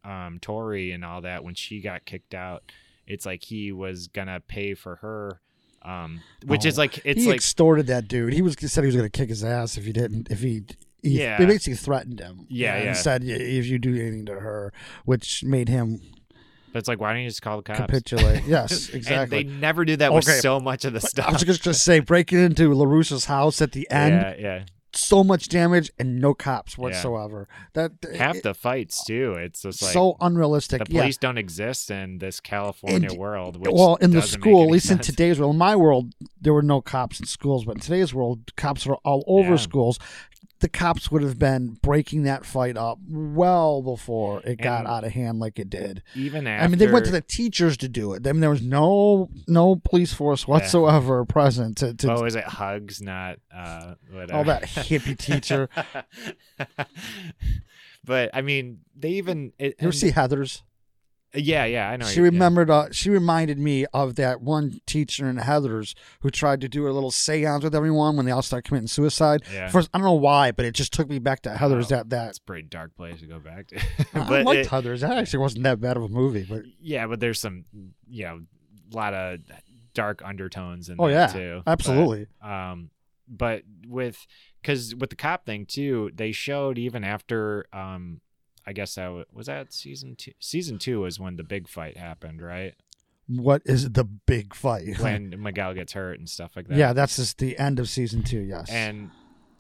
[0.04, 2.64] um tori and all that when she got kicked out
[3.06, 5.40] it's like he was gonna pay for her
[5.84, 8.34] um which is Oh, like it's he like extorted that dude.
[8.34, 10.30] He was he said he was to kick his ass if he didn't.
[10.30, 10.64] If he,
[11.02, 11.40] he Yeah.
[11.40, 12.46] they basically threatened him.
[12.50, 12.94] Yeah, and yeah.
[12.94, 14.72] said "Yeah, if you do anything to her,
[15.06, 16.00] which made him
[16.72, 18.44] but it's like why don't you just call the cops capitulate.
[18.48, 19.44] yes, and exactly.
[19.44, 21.28] they never do that with so much of the stuff.
[21.28, 24.64] I was just going to say breaking into LaRusso's house at the end, yeah yeah
[24.94, 27.48] so much damage and no cops whatsoever.
[27.74, 30.84] That half it- the fights too it's just like so unrealistic.
[30.86, 31.02] the yeah.
[31.02, 35.00] police don't exist in this california And- world well, in the school, at least in
[35.00, 38.56] today's world, in my world, there were no cops in schools, but in today's world,
[38.56, 39.56] cops are all over Yeah.
[39.58, 40.00] schools.
[40.62, 45.12] The cops would have been breaking that fight up well before it got out of
[45.12, 46.04] hand like it did.
[46.16, 48.26] even after I mean, they went to the teachers to do it.
[48.26, 52.44] I mean, there was no no police force whatsoever present to, to what was it
[52.46, 55.68] hugs not uh whatever all that hippie teacher.
[58.04, 60.64] but I mean, they even it, You ever see Heather's?
[61.34, 62.06] Yeah, yeah, I know.
[62.06, 62.30] She you- yeah.
[62.32, 62.70] remembered.
[62.70, 66.92] Uh, she reminded me of that one teacher in Heather's who tried to do a
[66.92, 69.44] little séance with everyone when they all started committing suicide.
[69.54, 69.70] Yeah.
[69.70, 71.86] First, I don't know why, but it just took me back to Heather's.
[71.92, 72.26] Oh, that that.
[72.26, 73.78] That's a pretty dark place to go back to.
[74.14, 75.02] I but liked it- Heather's.
[75.02, 77.64] That actually wasn't that bad of a movie, but yeah, but there's some,
[78.10, 78.42] you know,
[78.92, 79.40] a lot of
[79.94, 81.28] dark undertones in Oh, there yeah.
[81.28, 81.64] too.
[81.66, 82.28] absolutely.
[82.42, 82.90] But, um,
[83.28, 84.26] but with
[84.62, 88.20] because with the cop thing too, they showed even after um,
[88.66, 90.34] I guess that wa- was that season two.
[90.40, 92.76] Season two was when the big fight happened, right?
[93.28, 95.00] what is the big fight?
[95.00, 96.78] When Miguel gets hurt and stuff like that.
[96.78, 98.40] yeah, that's just the end of season two.
[98.40, 99.10] Yes, and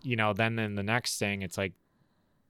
[0.03, 1.73] you know then in the next thing it's like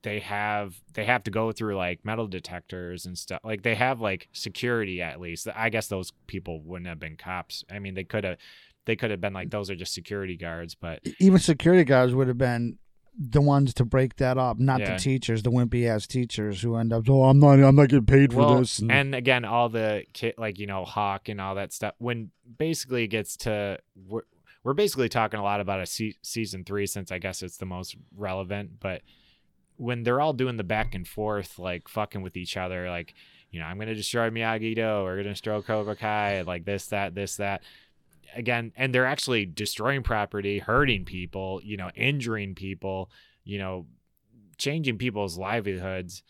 [0.02, 4.00] they have they have to go through like metal detectors and stuff like they have
[4.00, 8.04] like security at least i guess those people wouldn't have been cops i mean they
[8.04, 8.36] could have
[8.84, 9.52] they could have been like mm.
[9.52, 12.78] those are just security guards but even security guards would have been
[13.18, 14.94] the ones to break that up, not Yeah.
[14.94, 18.06] the teachers, the wimpy ass teachers who end up, oh, I'm not, I'm not getting
[18.06, 18.78] paid for well, this.
[18.78, 22.30] And, and again all the kid like you know hawk and all that stuff when
[22.58, 24.22] basically it gets to we're,
[24.64, 27.66] we're basically talking a lot about a se- season three since i guess it's the
[27.66, 29.02] most relevant but
[29.76, 33.14] when they're all doing the back and forth like fucking with each other like
[33.50, 37.14] you know i'm gonna destroy miyagi do we're gonna destroy cobra kai like this that
[37.14, 37.62] this that
[38.34, 43.10] again and they're actually destroying property hurting people you know injuring people
[43.44, 43.86] you know
[44.62, 46.22] changing people's livelihoods.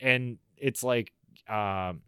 [0.00, 1.12] And it's like
[1.48, 2.02] um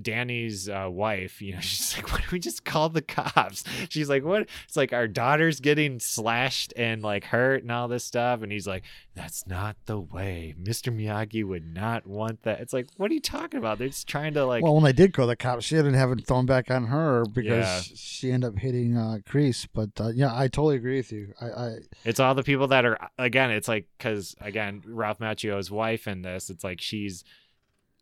[0.00, 4.08] Danny's uh, wife, you know, she's like, "Why don't we just call the cops?" She's
[4.08, 8.42] like, "What?" It's like our daughter's getting slashed and like hurt and all this stuff,
[8.42, 10.54] and he's like, "That's not the way.
[10.62, 10.94] Mr.
[10.94, 13.78] Miyagi would not want that." It's like, what are you talking about?
[13.78, 16.10] They're just trying to like, well, when they did call the cops, she didn't have
[16.12, 17.46] it thrown back on her because
[17.90, 17.96] Yeah.
[17.96, 19.66] she ended up hitting uh, Kreese.
[19.72, 21.32] But uh, yeah, I totally agree with you.
[21.40, 23.50] I, I it's all the people that are again.
[23.50, 27.24] It's like because again, Ralph Macchio's wife in this, it's like she's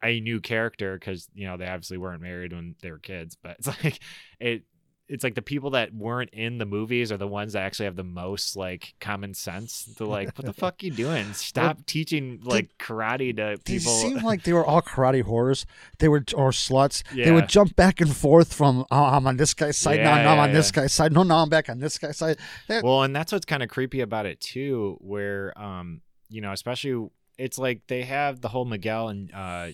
[0.03, 3.57] a new character because you know they obviously weren't married when they were kids, but
[3.59, 4.01] it's like
[4.39, 4.65] it.
[5.13, 7.97] It's like the people that weren't in the movies are the ones that actually have
[7.97, 9.93] the most like common sense.
[9.99, 11.33] They're like, "What the fuck you doing?
[11.33, 15.65] Stop teaching like karate to they people." seemed like they were all karate whores.
[15.99, 17.03] They were or sluts.
[17.13, 20.23] They would jump back and forth from oh, I'm on this guy's side now, Yeah,
[20.23, 21.13] now I'm yeah, on this guy's side.
[21.13, 22.37] No, now I'm back on this guy's side.
[22.69, 26.53] That- well and that's what's kind of creepy about it too where um you know
[26.53, 29.69] especially it's like they have the whole miguel and uh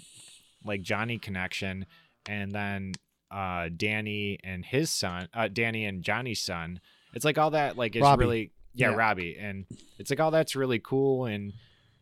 [0.67, 1.87] like johnny connection
[2.27, 2.93] and then
[3.31, 6.81] uh danny and his son uh danny and johnny's son
[7.15, 8.25] it's like all that like it's Robbie.
[8.25, 8.97] really yeah, Yeah.
[8.97, 9.65] robbie and
[9.99, 11.53] it's like all that's really cool and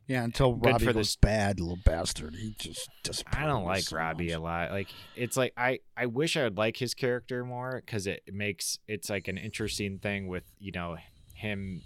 [0.07, 2.35] yeah, until Good Robbie for goes this- bad little bastard.
[2.35, 3.25] He just just.
[3.33, 4.71] I don't like Robbie a lot.
[4.71, 8.79] Like it's like I I wish I would like his character more because it makes
[8.87, 10.99] it's like an interesting thing with you know
[11.33, 11.81] him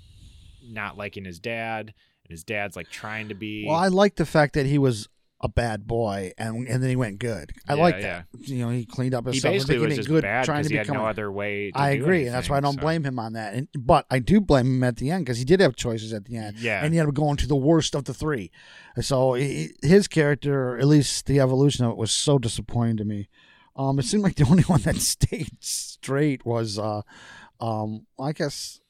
[0.68, 3.64] not liking his dad and his dad's like trying to be.
[3.68, 5.08] Well, I like the fact that he was
[5.40, 7.52] a bad boy and and then he went good.
[7.68, 8.22] I Yeah, like yeah.
[8.32, 8.48] that.
[8.48, 9.54] You know, he cleaned up he himself.
[9.54, 10.96] basically was just good, bad trying because to he had become.
[10.96, 11.70] no a- other way.
[11.70, 13.54] To I agree, and that's why I don't so- blame him on that.
[13.54, 16.24] And, but I do blame him at the end because he did have choices at
[16.24, 16.58] the end.
[16.58, 18.50] Yeah, and he ended up going to the worst of the three.
[19.00, 23.04] So he, his character, or at least the evolution of it, was so disappointing to
[23.04, 23.28] me.
[23.76, 27.02] Um, it seemed like the only one that stayed straight was, uh,
[27.60, 28.80] um, I guess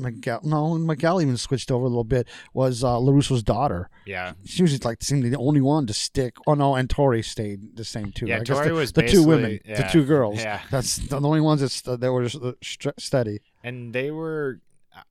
[0.00, 0.40] Miguel.
[0.42, 2.26] No, Miguel even switched over a little bit.
[2.54, 3.88] Was uh, Larusso's daughter?
[4.06, 6.36] yeah, She was just like seemed the only one to stick.
[6.46, 8.26] Oh no, and Tori stayed the same too.
[8.26, 8.40] yeah.
[8.40, 10.38] I Tori the, was the two women, basically- the two girls.
[10.38, 13.40] Yeah, That's the only ones that, st- that were uh, st- steady.
[13.62, 14.60] and they were
[14.96, 15.02] uh,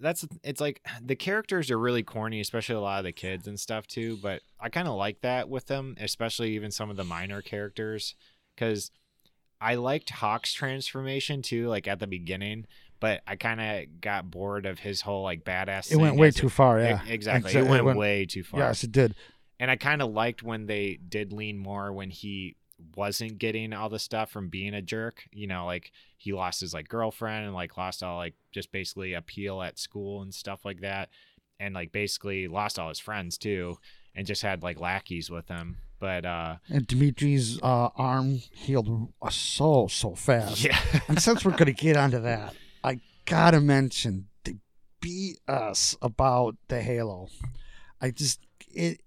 [0.00, 3.58] that's it's like the characters are really corny especially a lot of the kids and
[3.60, 7.04] stuff too but i kind of like that with them especially even some of the
[7.04, 8.16] minor characters
[8.54, 8.90] because
[9.60, 12.66] i liked hawk's transformation too like at the beginning
[13.02, 16.48] but i kind of got bored of his whole like badass It went way too
[16.48, 16.80] far.
[16.80, 19.14] e- Yeah, exactly Exa- it went, way too far Yes, it did.
[19.60, 22.56] and I kind of liked when they did lean more when he
[22.96, 25.22] wasn't getting all the stuff from being a jerk.
[25.32, 29.12] You know, like he lost his like girlfriend and like lost all like just basically
[29.14, 31.08] appeal at school and stuff like that,
[31.60, 33.78] and like basically lost all his friends too,
[34.16, 35.76] and just had like lackeys with him.
[36.00, 40.64] But uh, And Demetri's uh, arm healed uh, so so fast.
[40.64, 42.54] yeah, And since we're gonna get onto that,
[43.24, 44.56] gotta mention they
[45.00, 47.28] beat us about the Halo.
[48.00, 49.02] I just it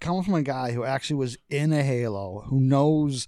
[0.00, 3.26] coming from a guy who actually was in a Halo, who knows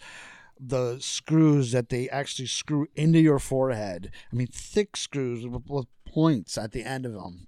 [0.59, 4.11] the screws that they actually screw into your forehead.
[4.33, 7.47] I mean, thick screws with, with points at the end of them.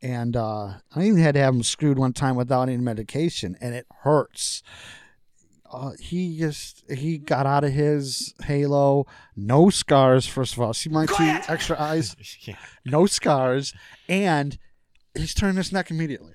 [0.00, 3.74] And uh, I even had to have them screwed one time without any medication, and
[3.74, 4.62] it hurts.
[5.70, 10.26] Uh, he just he got out of his halo, no scars.
[10.26, 11.14] First of all, see my two
[11.48, 13.74] extra eyes, yeah, no scars,
[14.08, 14.58] and
[15.14, 16.32] he's turned his neck immediately.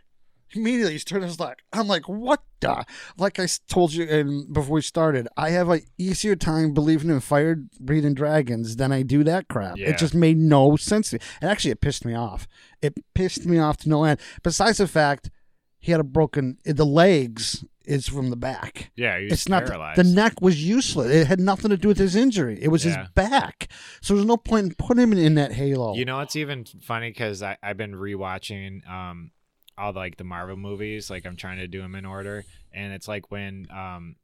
[0.56, 1.64] Immediately, he's turning his neck.
[1.74, 2.86] I'm like, what the?
[3.18, 7.20] Like I told you and before we started, I have a easier time believing in
[7.22, 9.78] fire breathing dragons than I do that crap.
[9.78, 9.90] Yeah.
[9.90, 11.22] It just made no sense to me.
[11.42, 12.48] And actually, it pissed me off.
[12.84, 14.20] It pissed me off to no end.
[14.44, 15.32] Besides the fact
[15.80, 18.92] he had a broken, the legs is from the back.
[18.96, 20.00] Yeah, It's not paralyzed.
[20.00, 21.12] the neck was useless.
[21.12, 22.58] It had nothing to do with his injury.
[22.62, 23.02] It was Yeah.
[23.02, 23.68] his back.
[24.02, 25.96] So there's no point in putting him in that halo.
[25.96, 29.32] You know, it's even funny because I've been rewatching um
[29.78, 31.10] all the, like the Marvel movies.
[31.10, 34.16] Like I'm trying to do them in order, and it's like when um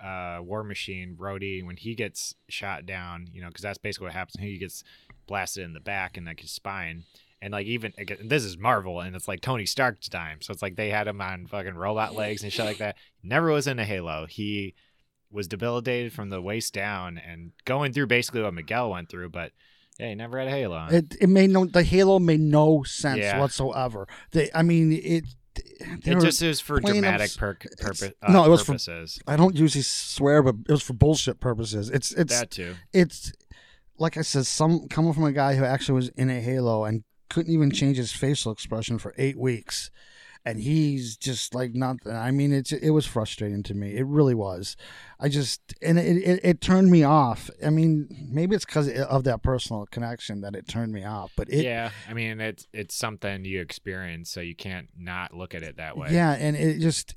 [0.00, 4.14] uh War Machine Rhodey when he gets shot down, you know, because that's basically what
[4.14, 4.36] happens.
[4.40, 4.82] He gets
[5.26, 7.04] blasted in the back and like his spine.
[7.44, 7.92] And like even
[8.24, 11.20] this is Marvel, and it's like Tony Stark's time, so it's like they had him
[11.20, 12.96] on fucking robot legs and shit like that.
[13.22, 14.24] Never was in a Halo.
[14.26, 14.72] He
[15.30, 19.52] was debilitated from the waist down and going through basically what Miguel went through, but
[19.98, 20.74] yeah, he never had a Halo.
[20.76, 20.94] On.
[20.94, 23.38] It it made no the halo made no sense Yeah.
[23.38, 24.08] whatsoever.
[24.30, 25.24] They I mean it.
[25.56, 28.10] It just is for dramatic abs- per- purpose.
[28.22, 29.20] Uh, no, it was for- purposes.
[29.26, 31.90] I don't usually swear, but it was for bullshit purposes.
[31.90, 32.74] It's it's that too.
[32.94, 33.32] it's
[33.98, 37.04] like I said, some coming from a guy who actually was in a halo and
[37.28, 39.90] couldn't even change his facial expression for eight weeks,
[40.44, 41.96] and he's just like not.
[42.06, 43.96] I mean, it's it was frustrating to me.
[43.96, 44.76] It really was.
[45.18, 47.50] I just and it it, it turned me off.
[47.64, 51.32] I mean, maybe it's because of that personal connection that it turned me off.
[51.36, 55.54] But it yeah, I mean it's it's something you experience, so you can't not look
[55.54, 56.08] at it that way.
[56.10, 57.14] Yeah, and it just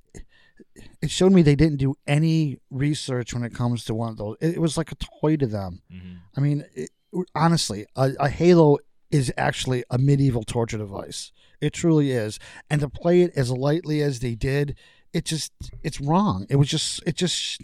[1.01, 4.37] it showed me they didn't do any research when it comes to one of those.
[4.41, 5.81] It, was like a toy to them.
[5.93, 6.17] Mhm.
[6.35, 6.89] I mean, it,
[7.35, 8.77] honestly, a, a Halo
[9.11, 11.31] is actually a medieval torture device.
[11.61, 12.39] It truly is,
[12.69, 14.75] and to play it as lightly as they did,
[15.13, 15.51] it just
[15.83, 16.45] it's wrong.
[16.49, 17.61] It was just it just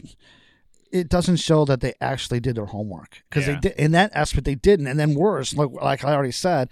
[0.92, 3.54] it doesn't show that they actually did their homework because Yeah.
[3.56, 6.70] they did in that aspect they didn't, and then worse, like like I already said.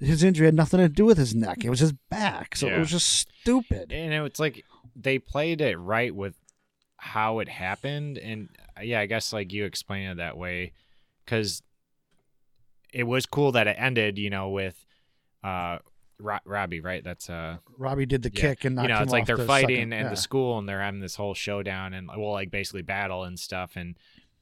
[0.00, 1.64] His injury had nothing to do with his neck.
[1.64, 2.56] It was his back.
[2.56, 3.92] So it was just stupid.
[3.92, 4.64] and it's like
[4.96, 6.34] they played it right with
[6.96, 10.72] how it happened, and uh, yeah, I guess like you explain it that way,
[11.24, 11.62] because
[12.94, 14.84] it was cool that it ended, you know, with
[15.42, 15.78] uh
[16.20, 17.02] Ro- Robbie, right?
[17.02, 18.40] That's uh Robbie did the Yeah.
[18.40, 20.08] kick and you know, it's like they're the fighting second- in yeah.
[20.10, 23.72] the school and they're having this whole showdown and well, like basically battle and stuff.
[23.76, 23.96] And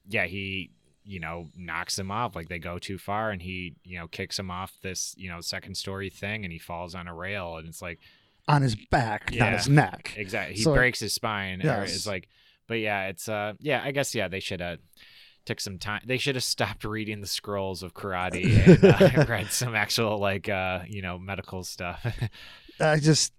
[0.09, 0.71] yeah, he,
[1.05, 2.37] you know, knocks him off.
[2.37, 5.41] Like they go too far and he, you know, kicks him off this, you know,
[5.41, 7.57] second story thing and he falls on a rail.
[7.57, 7.99] And it's like,
[8.49, 10.15] on his back, not his neck.
[10.17, 10.57] exactly.
[10.57, 11.63] He So- breaks his spine.
[11.63, 11.95] Or Yes.
[11.97, 12.29] it's like,
[12.69, 14.79] but yeah, it's, uh, yeah, I guess, yeah, they should have
[15.45, 16.03] took some time.
[16.07, 20.49] They should have stopped reading the scrolls of karate and uh, read some actual, like,
[20.49, 22.07] uh, you know, medical stuff.
[22.81, 23.33] I just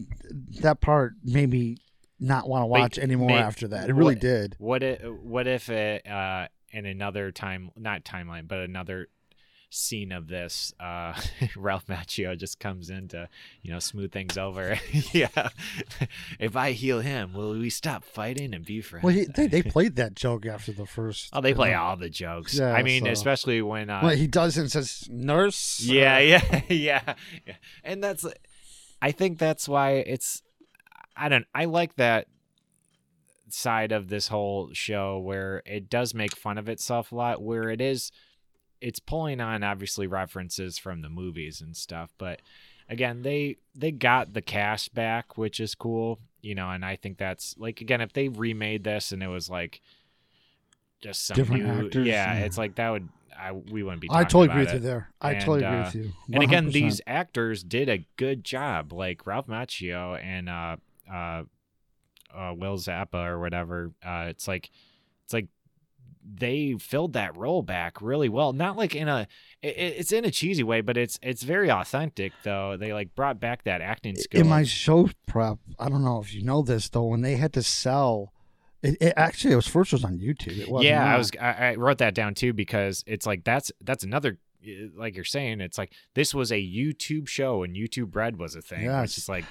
[0.62, 1.78] that part made me
[2.20, 3.90] not want to watch anymore may- after that.
[3.90, 4.56] It really what- did.
[4.60, 9.08] What if what if it uh in another time not timeline, but another
[9.74, 11.14] scene of this, uh
[11.56, 13.28] Ralph Macchio just comes in to,
[13.62, 14.78] you know, smooth things over.
[15.12, 15.50] yeah.
[16.40, 19.04] if I heal him, will we stop fighting and be friends?
[19.04, 21.30] Well, he, they they played that joke after the first.
[21.34, 22.58] Oh, they play all the jokes.
[22.58, 25.80] Yeah, I mean, so- especially when uh Well, he does and says nurse.
[25.82, 27.14] yeah, Uh, yeah, yeah,
[27.48, 27.56] yeah.
[27.84, 28.26] And that's,
[29.02, 30.42] I think that's why it's,
[31.18, 32.28] I don't, I like that
[33.50, 37.70] side of this whole show where it does make fun of itself a lot, where
[37.70, 38.12] it is,
[38.84, 42.42] it's pulling on obviously references from the movies and stuff, but
[42.90, 47.18] again, they they got the cast back, which is cool, you know, and I think
[47.18, 49.82] that's like again, if they remade this and it was like
[51.02, 52.46] just some Different new, actors, yeah, yeah.
[52.46, 53.10] it's like that would.
[53.36, 54.10] I, we wouldn't be.
[54.12, 54.74] I totally agree with it.
[54.76, 55.10] you there.
[55.20, 56.12] I And, totally agree uh, with you.
[56.32, 60.76] And again, these actors did a good job, like Ralph Macchio and uh,
[61.12, 61.44] uh,
[62.32, 63.92] uh, Will Zappa or whatever.
[64.06, 64.70] Uh, it's like,
[65.26, 65.48] it's like
[66.26, 68.54] they filled that role back really well.
[68.54, 69.28] Not like in a,
[69.62, 72.78] it, it's in a cheesy way, but it's it's very authentic though.
[72.78, 74.42] They like brought back that acting skill.
[74.42, 77.04] in my show prep, I don't know if you know this though.
[77.04, 78.34] When they had to sell,
[78.82, 80.58] it, it actually it was first was on YouTube.
[80.58, 83.72] It was yeah, I was I, I wrote that down too because it's like that's
[83.82, 84.38] that's another
[84.96, 88.62] like you're saying it's like this was a YouTube show and YouTube Red was a
[88.62, 88.84] thing.
[88.86, 89.06] Yes.
[89.06, 89.46] it's just like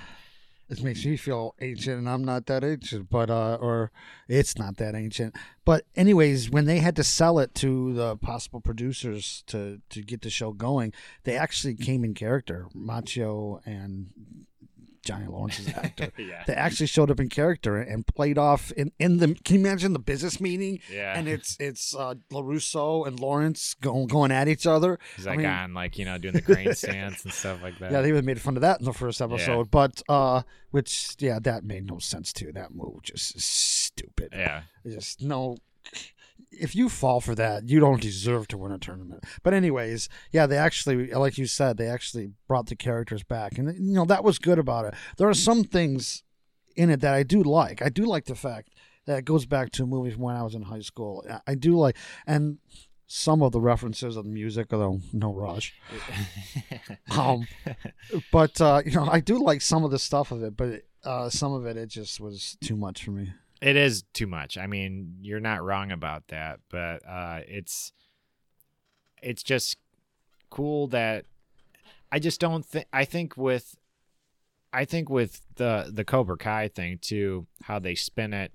[0.72, 3.90] It makes me feel ancient, and I'm not that ancient, but uh, or
[4.26, 5.36] it's not that ancient.
[5.66, 10.22] But anyways, when they had to sell it to the possible producers to to get
[10.22, 10.94] the show going,
[11.24, 12.68] they actually came in character.
[12.74, 14.46] Macchio and
[15.02, 16.12] Johnny Lawrence's actor.
[16.16, 16.44] yeah.
[16.46, 19.34] They actually showed up in character and played off in, in the.
[19.44, 20.80] Can you imagine the business meeting?
[20.90, 21.18] Yeah.
[21.18, 24.98] And it's it's uh, LaRusso and Lawrence going going at each other.
[25.16, 27.78] He's I like mean- on like you know doing the crane stance and stuff like
[27.80, 27.92] that.
[27.92, 29.70] Yeah, they even made fun of that in the first episode.
[29.70, 32.52] But uh, which yeah, that made no sense too.
[32.52, 34.28] That move just is stupid.
[34.32, 34.62] yeah.
[34.86, 35.56] Just no.
[36.52, 39.24] If you fall for that, you don't deserve to win a tournament.
[39.42, 43.74] But anyways, yeah, they actually, like you said, they actually brought the characters back, and
[43.74, 44.94] you know that was good about it.
[45.16, 46.22] There are some things
[46.76, 47.82] in it that I do like.
[47.82, 48.70] I do like the fact
[49.06, 51.24] that it goes back to movies when I was in high school.
[51.46, 51.96] I- do like,
[52.26, 52.58] and
[53.06, 55.74] some of the references of the music, although no rush.
[57.10, 57.46] Um,
[58.30, 61.28] but uh, you know, I do like some of the stuff of it, but uh,
[61.28, 63.32] some of it it just was too much for me.
[63.62, 64.58] It is too much.
[64.58, 67.92] I mean, you're not wrong about that, but uh, it's
[69.22, 69.76] it's just
[70.50, 71.24] cool that
[72.10, 73.76] I just don't think I think with
[74.72, 78.52] I think with the the Cobra Kai thing too, how they spin it,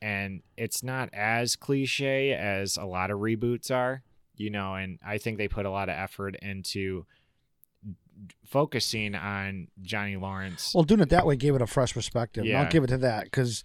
[0.00, 4.04] and it's not as cliche as a lot of reboots are,
[4.36, 4.76] you know.
[4.76, 7.06] And I think they put a lot of effort into
[8.44, 12.44] focusing on Johnny Lawrence Well, doing it that way gave it a fresh perspective.
[12.44, 12.62] Yeah.
[12.62, 13.64] I'll give it to that because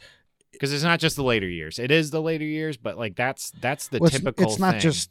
[0.53, 1.79] because it's not just the later years.
[1.79, 4.45] It is the later years, but like that's that's the well, typical.
[4.45, 5.09] it's not just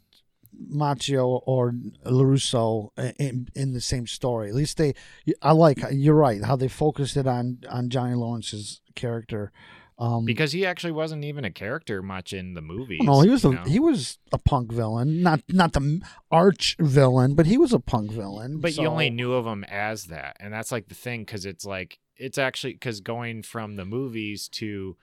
[0.71, 1.73] Macchio or
[2.05, 2.89] LaRusso
[3.19, 4.49] in, in the same story.
[4.49, 4.93] At least they,
[5.41, 5.79] I like.
[5.91, 9.51] You're right how they focused it on on Johnny Lawrence's character.
[9.99, 13.01] Um, because he actually wasn't even a character much in the movies.
[13.03, 13.63] no, he was a know?
[13.63, 18.11] he was a punk villain, not not the arch villain, but he was a punk
[18.11, 18.59] villain.
[18.59, 21.63] but you only knew of him as that, and that's like the thing because it's
[21.63, 24.97] like it's actually because going from the movies to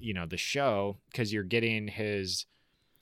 [0.00, 2.46] you know the show because you're getting his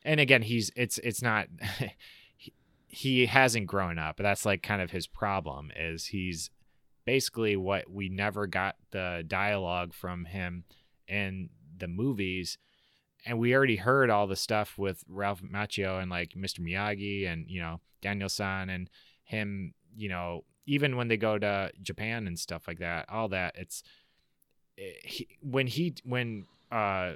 [0.04, 1.46] and again he's it's it's not
[2.36, 2.52] he,
[2.86, 6.50] he hasn't grown up but that's like kind of his problem is he's
[7.04, 10.64] basically what we never got the dialogue from him
[11.08, 12.58] in the movies
[13.24, 16.60] and we already heard all the stuff with Ralph Macchio and like Mr.
[16.60, 18.88] Miyagi and you know Daniel San and
[19.24, 23.54] him you know even when they go to Japan and stuff like that all that
[23.56, 23.82] it's
[24.78, 27.12] eh, he, when he when uh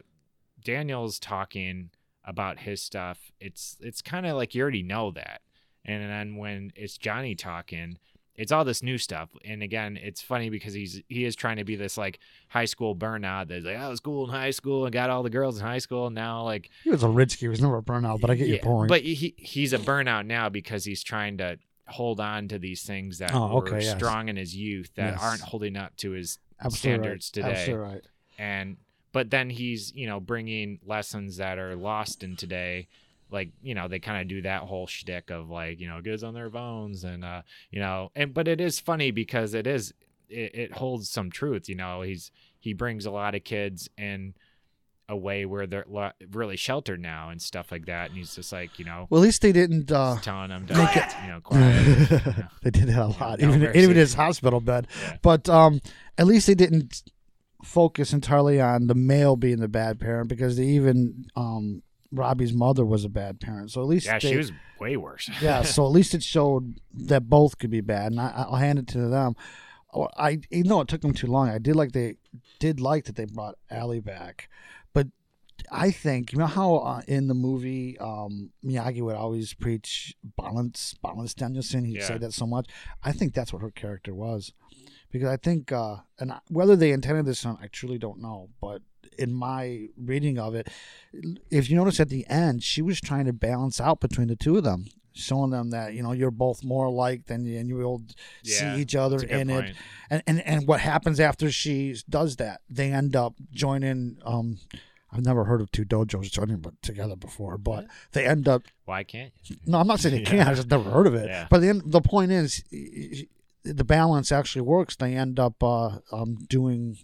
[0.65, 1.91] Daniel's talking
[2.25, 5.41] about his stuff it's it's kind of like you already know that
[5.85, 7.99] and then when it's Johnny talking
[8.37, 11.65] it's all this new stuff and again it's funny because he's he is trying to
[11.65, 14.85] be this like high school burnout that's like "Oh, I was cool in high school
[14.85, 17.33] and got all the girls in high school and now like he was a rich
[17.39, 17.47] kid.
[17.47, 18.21] He was never a burnout.
[18.21, 18.89] But I get your point.
[18.89, 23.19] But he he's a burnout now because he's trying to hold on to these things
[23.19, 23.97] that Oh, were yes.
[23.97, 25.23] strong in his youth that Yes.
[25.23, 27.03] aren't holding up to his Absolutely right.
[27.03, 27.51] standards today.
[27.51, 28.05] Absolutely right.
[28.39, 28.77] and
[29.13, 32.87] but then he's you know bringing lessons that are lost in today
[33.31, 36.25] like you know they kind of do that whole shtick of like you know goods
[36.25, 39.93] on their bones and uh you know and but it is funny because it is
[40.29, 44.35] it, it holds some truth you know he's he brings a lot of kids in
[45.09, 48.53] a way where they're lo- really sheltered now and stuff like that and he's just
[48.53, 49.91] like you know Well, at least they didn't.
[49.91, 52.33] Uh, telling them to make it- you know quiet you know.
[52.63, 54.87] they did that a lot, no even even his hospital bed.
[55.03, 55.17] Yeah.
[55.21, 55.81] But um,
[56.17, 57.03] at least they didn't
[57.65, 61.83] focus entirely on the male being the bad parent because they even um,
[62.13, 63.71] Robbie's mother was a bad parent.
[63.71, 65.63] So at least yeah they, she was way worse yeah.
[65.63, 68.87] So at least it showed that both could be bad, and I, I'll hand it
[68.89, 69.35] to them.
[69.93, 71.49] Oh, I you know it took them too long.
[71.49, 72.17] I did like they
[72.59, 74.49] did like that they brought Allie back,
[74.93, 75.09] but
[75.71, 80.95] I think you know how uh, in the movie um, Miyagi would always preach balance,
[81.03, 81.85] balance Daniel San.
[81.85, 82.07] He'd Yeah.
[82.07, 82.67] say that so much.
[83.03, 84.53] I think that's what her character was,
[85.11, 88.49] because I think uh, and whether they intended this on, I truly don't know.
[88.61, 88.83] But
[89.19, 90.69] in my reading of it,
[91.51, 94.57] if you notice at the end, she was trying to balance out between the two
[94.57, 94.87] of them.
[95.13, 98.03] Showing them that you know you're both more alike than and you will
[98.45, 99.75] Yeah, see each other That's a good in it
[100.09, 104.59] and, and and what happens after she does that they end up joining um
[105.13, 109.03] i've never heard of two dojos joining but together before but they end up why
[109.03, 110.31] can't you no i'm not saying they Yeah.
[110.37, 111.49] can't i just never heard of it Yeah.
[111.51, 112.63] but then the point is
[113.63, 116.97] the balance actually works they end up uh um doing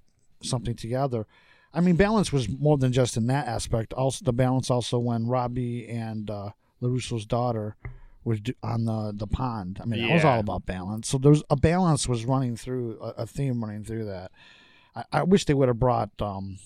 [0.43, 1.27] something together
[1.75, 5.27] i mean balance was more than just in that aspect also the balance also when
[5.27, 6.51] robbie and uh
[6.81, 7.77] larusso's daughter
[8.27, 9.79] was on the the pond.
[9.81, 11.09] I mean, that was all about balance.
[11.09, 14.33] So there's a balance was running through a, a theme running through that.
[14.97, 16.59] I, I wish they would have brought um,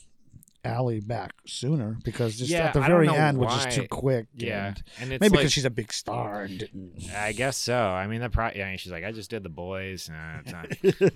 [0.65, 3.71] Allie back sooner because just Yeah, at the very end was just why.
[3.83, 4.27] too quick.
[4.35, 7.11] yeah and and it's maybe like, because she's a big star and didn't.
[7.15, 7.77] I guess so.
[7.79, 10.11] I mean, the pro- yeah, she's like, I just did the boys.
[10.11, 10.65] Uh,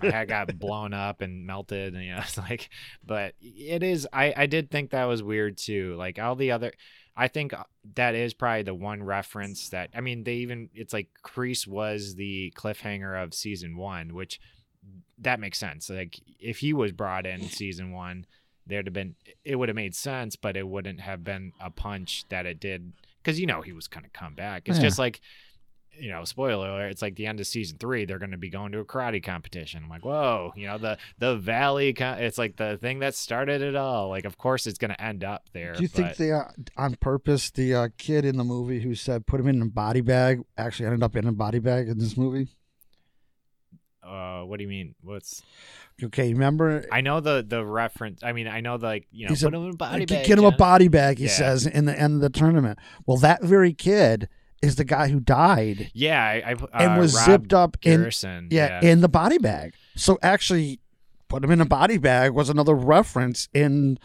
[0.00, 2.70] my head got blown up and melted, and you know, it's like,
[3.04, 4.06] but it is.
[4.12, 5.94] I I did think that was weird too.
[5.96, 6.72] Like all the other,
[7.16, 7.52] I think
[7.96, 12.14] that is probably the one reference that I mean, they even it's like Kreese was
[12.14, 14.40] the cliffhanger of season one, which
[15.18, 15.88] that makes sense.
[15.90, 18.26] Like if he was brought in season one,
[18.66, 22.24] there'd have been it would have made sense, but it wouldn't have been a punch
[22.28, 22.92] that it did
[23.22, 24.68] because you know he was gonna come back.
[24.68, 24.84] It's Yeah.
[24.84, 25.20] just like
[25.96, 28.50] you know, spoiler alert, it's like the end of season three, they're going to be
[28.50, 29.80] going to a karate competition.
[29.84, 33.76] I'm like, whoa, you know, the, the valley, it's like the thing that started it
[33.76, 34.08] all.
[34.08, 35.74] Like, of course it's going to end up there.
[35.74, 36.46] Do you think they, uh,
[36.76, 40.00] on purpose, the uh, kid in the movie who said put him in a body
[40.00, 42.48] bag actually ended up in a body bag in this movie?
[44.02, 44.94] Uh, what do you mean?
[45.00, 45.42] What's
[46.02, 48.22] Okay, remember I know the the reference.
[48.24, 50.26] I mean, I know the like you know put a- him in a body bag.
[50.26, 51.30] get him a body bag, he Yeah.
[51.30, 52.78] says in the end of the tournament.
[53.06, 54.28] Well, that very kid
[54.60, 58.00] is the guy who died Yeah, I, I uh, and was Rob zipped up in
[58.00, 58.48] Garrison.
[58.50, 59.74] yeah, in the body bag.
[59.94, 60.80] So actually,
[61.28, 63.98] put him in a body bag was another reference in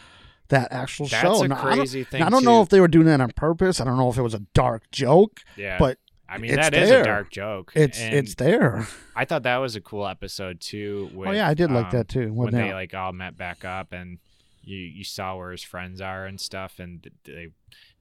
[0.49, 1.43] that actual That's show.
[1.43, 2.19] a Now, I don't, crazy thing.
[2.19, 2.63] now, I don't know too.
[2.63, 3.79] if they were doing that on purpose.
[3.79, 5.97] I don't know if it was a dark joke, yeah, but
[6.29, 7.01] I mean it's that is there.
[7.01, 7.71] a dark joke.
[7.75, 8.87] it's and it's there.
[9.15, 11.09] I thought that was a cool episode too.
[11.13, 12.33] With, oh yeah, I did like um, that too.
[12.33, 14.19] when When they like all met back up and
[14.63, 17.49] you you saw where his friends are and stuff and they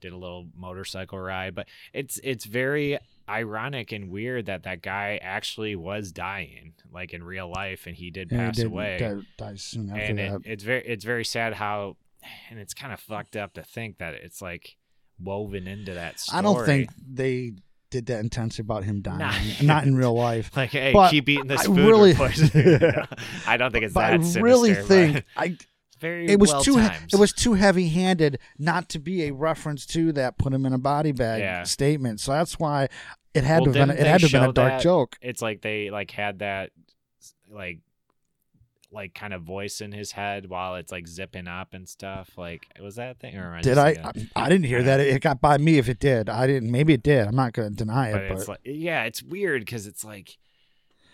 [0.01, 2.99] did a little motorcycle ride but it's it's very
[3.29, 8.11] ironic and weird that that guy actually was dying like in real life and he
[8.11, 10.35] did yeah, he pass did away die, die soon after and that.
[10.35, 11.97] it, it's very it's very sad how
[12.51, 14.77] and it's kind of fucked up to think that it's like
[15.21, 17.53] woven into that story I don't think they
[17.91, 19.19] did that intensely about him dying.
[19.19, 19.33] Nah.
[19.63, 20.51] Not in real life.
[20.57, 22.79] like hey but keep eating this I food really- we're poisoning you.
[22.79, 23.05] No,
[23.47, 25.57] i don't think it's But that I sinister, really think I
[26.01, 27.13] very it was well too timed.
[27.13, 30.73] it was too heavy handed not to be a reference to that put him in
[30.73, 31.63] a body bag Yeah.
[31.65, 32.21] statement.
[32.21, 32.89] So that's why
[33.35, 34.83] it had Well, to have been it had to have been a dark that?
[34.83, 35.17] joke.
[35.21, 36.71] it's like they like had that
[37.51, 37.81] like
[38.91, 42.67] like kind of voice in his head while it's like zipping up and stuff like
[42.81, 44.13] was that a thing or I Did I, I?
[44.35, 45.01] I didn't hear that.
[45.01, 46.29] It got by me if it did.
[46.31, 46.71] I didn't.
[46.71, 47.27] Maybe it did.
[47.27, 48.31] I'm not going to deny but it.
[48.33, 50.39] it's But like yeah it's weird because it's like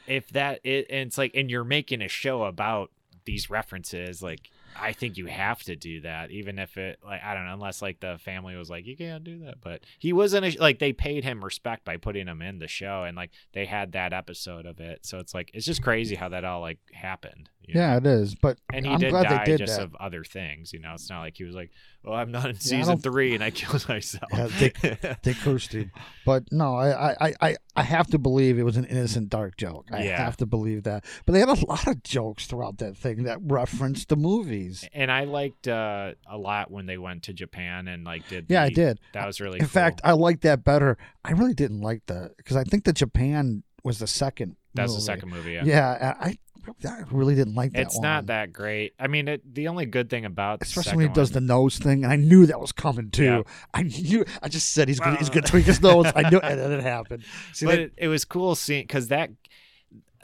[0.06, 2.90] if that it and it's like and you're making a show about
[3.24, 7.32] these references like i think you have to do that even if it like i
[7.32, 10.44] don't know unless like the family was like you can't do that but he wasn't
[10.44, 13.64] a, like they paid him respect by putting him in the show and like they
[13.64, 16.78] had that episode of it so it's like it's just crazy how that all like
[16.92, 17.80] happened you know?
[17.80, 18.34] yeah, it is.
[18.34, 19.84] But and he I'm did glad die they did just that.
[19.84, 21.70] of other things you know it's not like he was like
[22.04, 25.90] oh i'm not in season don't- three and i killed myself Yeah, They cursed him.
[26.26, 29.88] But no, I, I, I, I have to believe it was an innocent dark joke.
[29.92, 30.16] I Yeah.
[30.24, 31.04] have to believe that.
[31.26, 34.88] But they had a lot of jokes throughout that thing that referenced the movies.
[34.92, 38.46] and I liked uh, a lot when they went to Japan and like did.
[38.48, 39.00] Yeah, I the- did.
[39.12, 39.58] That was really.
[39.58, 39.68] In cool.
[39.70, 40.96] fact, I liked that better.
[41.24, 44.56] I really didn't like the because I think the Japan was the second.
[44.74, 45.52] That was the second movie.
[45.52, 46.38] Yeah, Yeah, I,
[46.86, 47.82] I really didn't like that.
[47.82, 48.02] it's one.
[48.02, 48.94] not that great.
[48.98, 51.78] I mean, it, the only good thing about the Especially when he does the nose
[51.78, 53.24] thing, and I knew that was coming too.
[53.24, 53.42] Yeah.
[53.72, 54.24] I knew.
[54.42, 56.10] I just said he's gonna he's gonna tweak his nose.
[56.14, 57.24] I knew, and then it happened.
[57.52, 59.30] See, but that, it, it was cool seeing because that.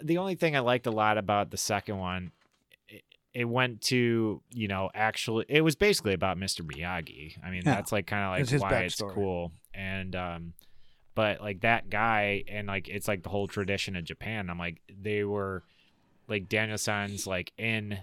[0.02, 2.32] The only thing I liked a lot about the second one,
[2.88, 3.02] it,
[3.34, 6.62] it went to you know actually it was basically about Mr.
[6.62, 7.36] Miyagi.
[7.44, 7.74] I mean Yeah.
[7.74, 10.54] that's like kind of like why it's cool and um,
[11.14, 14.50] but like that guy and like it's like the whole tradition of Japan.
[14.50, 15.62] I'm like they were
[16.28, 17.98] like Daniel San's like in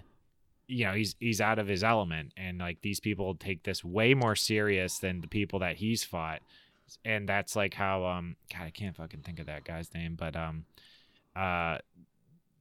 [0.68, 4.14] you know he's he's out of his element and like these people take this way
[4.14, 6.40] more serious than the people that he's fought
[7.04, 10.36] and that's like how um god i can't fucking think of that guy's name but
[10.36, 10.64] um
[11.34, 11.78] uh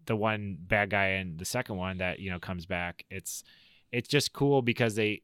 [0.06, 3.44] the one bad guy and the second one that you know comes back it's
[3.92, 5.22] it's just cool because they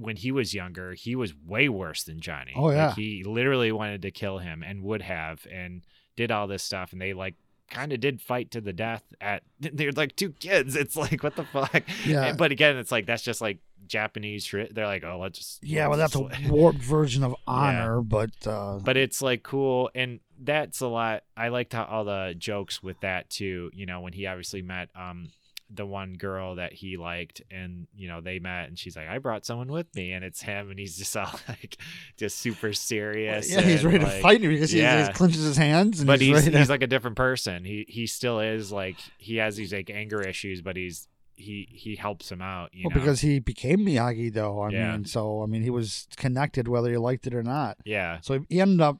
[0.00, 2.88] when he was younger he was way worse than johnny Oh, yeah.
[2.88, 5.82] like, he literally wanted to kill him and would have and
[6.16, 7.34] did all this stuff and they like
[7.68, 11.34] kind of did fight to the death at they're like two kids it's like what
[11.36, 15.18] the fuck yeah, but again it's like that's just like japanese shit they're like oh
[15.20, 15.86] let's just yeah.
[15.86, 20.80] Well, that's a warped version of honor, but uh, but it's like cool and that's
[20.80, 24.26] a lot i liked how all the jokes with that too you know when he
[24.26, 25.30] obviously met um
[25.68, 29.18] the one girl that he liked and you know they met and she's like i
[29.18, 31.76] brought someone with me and it's him and he's just all like
[32.16, 35.06] just super serious yeah, he's and, ready to fight because he, yeah.
[35.08, 36.58] he clenches his hands and but he's, he's to.
[36.58, 40.20] he's like a different person he he still is like he has these like anger
[40.20, 44.32] issues but he's he he helps him out you well, know because he became Miyagi,
[44.32, 44.60] though.
[44.62, 44.92] I Yeah.
[44.92, 47.76] mean, so I mean, he was connected whether he liked it or not.
[47.84, 48.98] yeah So he ended up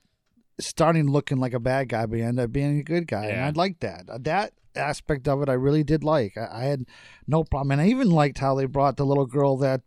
[0.59, 3.45] starting looking like a bad guy, but he ended up being a good guy, and
[3.45, 4.05] I liked that.
[4.09, 6.37] Uh, That aspect of it, I really did like.
[6.37, 6.87] I, I had
[7.27, 9.83] no problem, and I even liked how they brought the little girl that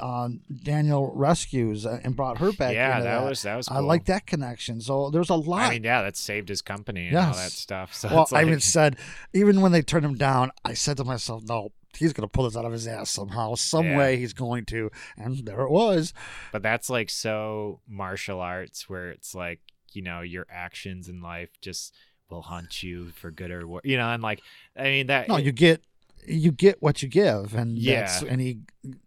[0.00, 0.28] uh,
[0.64, 2.74] Daniel rescues uh, and brought her back.
[2.74, 3.76] yeah that, that was that was cool.
[3.78, 4.80] I like that connection.
[4.82, 5.62] So there's a lot.
[5.62, 8.42] i mean yeah that saved his company and all that stuff so well, it's I
[8.42, 8.96] even said,
[9.32, 11.72] even when they turned him down, I said to myself, no.
[11.96, 13.96] He's gonna pull this out of his ass somehow, some Yeah.
[13.96, 14.18] way.
[14.18, 16.12] He's going to, and there it was.
[16.52, 19.60] But that's like so martial arts where it's like,
[19.94, 21.94] you know, your actions in life just
[22.30, 23.82] will haunt you for good or worse.
[23.84, 24.42] You know, and like
[24.76, 25.82] I mean that No, you get,
[26.26, 28.02] you get what you give, and Yeah.
[28.02, 28.58] that's, and he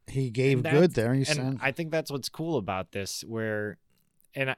[0.08, 1.12] he gave good there.
[1.12, 3.78] And he and said, I think that's what's cool about this where
[4.36, 4.56] and I,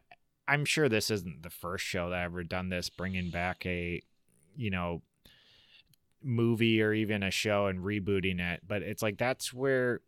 [0.47, 4.01] I'm sure this isn't the first show that I've ever done this bringing back a
[4.55, 5.01] you know
[6.23, 10.01] movie or even a show and rebooting it, but it's like that's where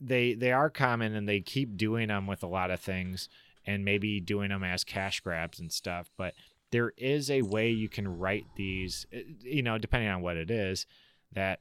[0.00, 3.28] they they are common and they keep doing them with a lot of things
[3.66, 6.34] and maybe doing them as cash grabs and stuff, but
[6.70, 10.50] there is a way you can write these, uh, you know, depending on what it
[10.50, 10.86] is,
[11.32, 11.60] that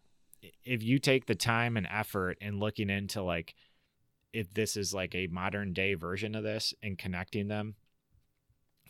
[0.64, 3.56] if you take the time and effort in looking into like
[4.34, 7.76] if this is like a modern day version of this and connecting them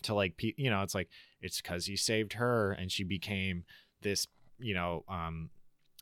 [0.01, 1.09] to like you know it's like
[1.41, 3.63] it's because he saved her and she became
[4.01, 4.27] this
[4.59, 5.49] you know um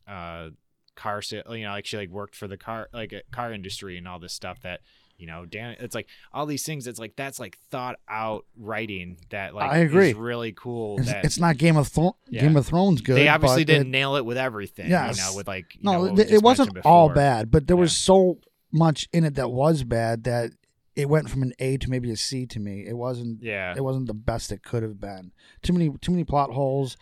[0.08, 0.50] uh
[0.96, 4.08] car you know like she like worked for the car like a car industry and
[4.08, 4.82] all this stuff that
[5.22, 9.18] you know dan it's like all these things it's like that's like thought out writing
[9.30, 10.10] that like I agree.
[10.10, 12.42] is really cool It's, that it's not Game of Thro- Yeah.
[12.42, 13.16] Game of Thrones good.
[13.16, 15.92] they obviously didn't It, nail it with everything yeah you know with like you no,
[15.94, 17.82] know, what we th- just it wasn't all bad, but there Yeah.
[17.82, 18.40] was so
[18.72, 20.52] much in it that was bad that
[20.96, 22.86] it went from an A to maybe a C to me.
[22.86, 23.42] It wasn't.
[23.42, 25.32] yeah It wasn't the best it could have been.
[25.62, 26.98] Too many, too many plot holes,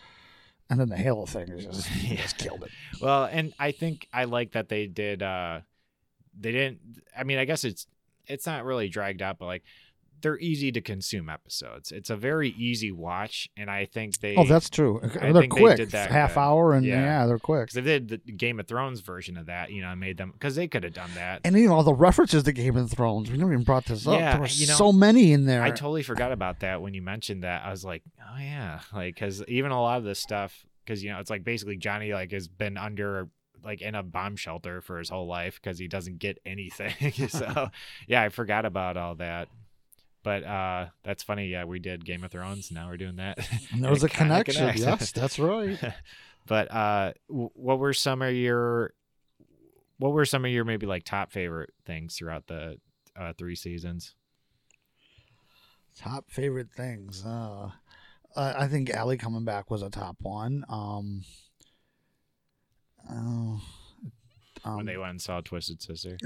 [0.70, 2.16] and then the Halo thing just, Yeah.
[2.16, 2.70] just killed it.
[3.00, 5.60] Well, and I think I like that they did uh
[6.38, 6.78] they didn't
[7.16, 7.86] I mean, I guess it's
[8.30, 9.62] it's not really dragged out, but like
[10.22, 11.90] they're easy to consume episodes.
[11.92, 15.00] It's a very easy watch and I think they Oh, that's true.
[15.02, 16.40] I they're they quick, did that half good.
[16.40, 17.00] hour, and Yeah.
[17.00, 17.68] yeah, they're quick.
[17.68, 20.34] cuz they did the Game of Thrones version of that, you know, and made them
[20.38, 21.40] cuz they could have done that.
[21.44, 23.30] And you know all the references to Game of Thrones.
[23.30, 24.18] We never even brought this up.
[24.20, 25.62] Yeah, there were you know, so many in there.
[25.62, 27.64] I totally forgot about that when you mentioned that.
[27.64, 31.08] I was like, "Oh yeah." Like cuz even a lot of this stuff cuz you
[31.10, 33.30] know, it's like basically Johnny like has been under
[33.64, 37.12] like in a bomb shelter for his whole life because he doesn't get anything.
[37.28, 37.70] so
[38.06, 39.48] yeah, I forgot about all that.
[40.22, 41.46] But uh that's funny.
[41.48, 42.70] Yeah, we did Game of Thrones.
[42.70, 43.38] Now we're doing that.
[43.72, 44.54] and there was a connection.
[44.54, 44.82] connects.
[44.82, 45.78] Yes, that's right.
[46.46, 48.92] but uh, what were some of your
[49.98, 52.78] what were some of your maybe like top favorite things throughout the
[53.16, 54.14] uh, three seasons?
[55.96, 57.24] Top favorite things.
[57.24, 57.70] Uh,
[58.36, 60.64] I I think Allie coming back was a top one.
[60.68, 61.24] Um,
[63.10, 63.60] oh,
[64.64, 66.18] um, when they went and saw Twisted Sister.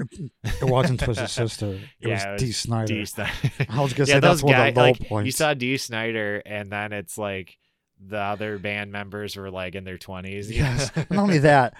[0.43, 1.79] it wasn't Twisted Sister.
[1.99, 2.47] It Yeah, was it D.
[2.47, 2.87] was Snider.
[2.93, 3.31] Dee Snider.
[3.69, 5.25] I was gonna yeah, say that's one of the low like points.
[5.25, 7.57] you saw Dee Snider, and then it's like
[8.05, 10.51] the other band members were like in their twenties.
[10.51, 10.91] Yes.
[10.95, 11.75] Not only that,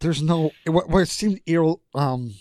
[0.00, 2.34] there's no what, what seemed ir- um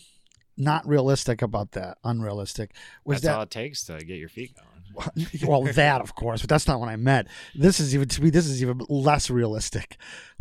[0.57, 2.71] not realistic about that, unrealistic,
[3.03, 4.74] was that's all it takes to get your feet going.
[5.45, 7.27] well that of course, but that's not what I meant.
[7.53, 9.97] This is even to me this is even less realistic.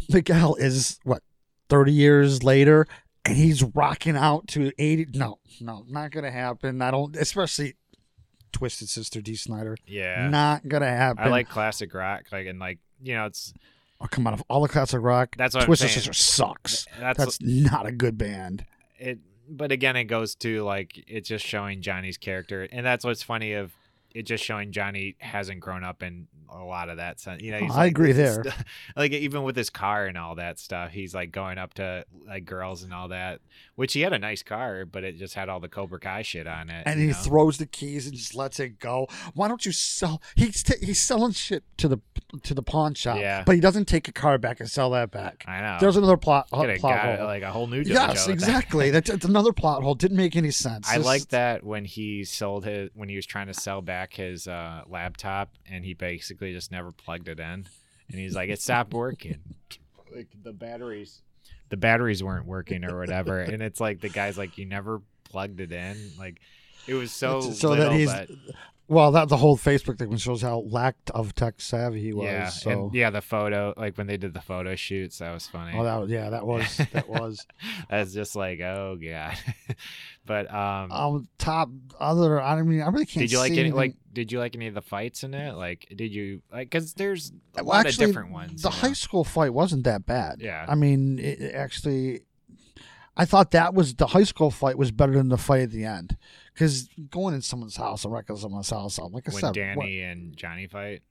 [0.08, 1.22] Miguel is what
[1.68, 2.86] thirty years later,
[3.24, 5.06] and he's rocking out to eighty.
[5.14, 6.80] No, no, not gonna happen.
[6.82, 7.74] I don't, especially
[8.52, 9.76] Twisted Sister Dee Snider.
[9.86, 11.24] Yeah, Not gonna happen.
[11.24, 13.52] I like classic rock, like and like you know, it's
[14.00, 14.34] Oh, come on!
[14.34, 15.90] Of all the classic rock, That's what I'm Twisted.
[15.90, 16.86] Sister sucks.
[17.00, 18.64] that's, That's not a good band.
[18.98, 19.18] it.
[19.48, 23.52] But again, it goes to like it's just showing Johnny's character, and that's what's funny
[23.52, 23.72] of
[24.14, 27.42] it just showing Johnny hasn't grown up in a lot of that sense.
[27.42, 28.42] You know, I like, agree there.
[28.44, 28.54] st-
[28.96, 32.44] like even with his car and all that stuff, he's like going up to like
[32.44, 33.40] girls and all that.
[33.76, 36.46] Which he had a nice car, but it just had all the Cobra Kai shit
[36.46, 36.84] on it.
[36.86, 37.12] and he know?
[37.14, 39.08] throws the keys and just lets it go.
[39.34, 40.22] Why don't you sell?
[40.36, 41.98] He's t- he's selling shit to the
[42.42, 43.42] to the pawn shop, Yeah.
[43.44, 45.44] but he doesn't take a car back and sell that back.
[45.46, 45.78] I know.
[45.80, 47.26] There's another plot have plot hole.
[47.26, 47.82] like a whole new.
[47.82, 48.32] Yes, with that.
[48.32, 48.90] exactly.
[48.90, 49.94] That's, that's another plot hole.
[49.94, 50.88] Didn't make any sense.
[50.88, 54.46] I like that when he sold his when he was trying to sell back his
[54.46, 57.66] uh, laptop and he basically just never plugged it in.
[58.08, 59.38] And he's like it stopped working.
[60.14, 61.22] Like the batteries.
[61.70, 63.40] The batteries weren't working or whatever.
[63.40, 65.96] And it's like the guy's like you never plugged it in?
[66.16, 66.40] Like
[66.86, 68.30] it was so so little, that he's but
[68.88, 69.12] well.
[69.12, 72.24] That the whole Facebook thing shows how lack of tech savvy he was.
[72.24, 75.46] yeah so and yeah the photo like when they did the photo shoots that was
[75.46, 77.46] funny oh, that yeah, that was that was.
[77.90, 79.36] that's just like oh god
[80.26, 81.68] but um Um, top
[82.00, 82.40] other.
[82.40, 83.22] I mean, I really can't.
[83.22, 85.54] did you like any anything- like did you like any of the fights in it
[85.56, 88.74] like did you like because there's a Well, lot actually, of different ones The you
[88.74, 88.80] know?
[88.80, 90.36] high school fight wasn't that bad.
[90.40, 90.64] Yeah.
[90.68, 92.20] I mean, it, it actually,
[93.16, 95.84] I thought that was the high school fight was better than the fight at the
[95.84, 96.16] end,
[96.54, 100.00] because going in someone's house and wrecking someone's house, I'm like I when said, danny
[100.00, 101.02] and johnny fight?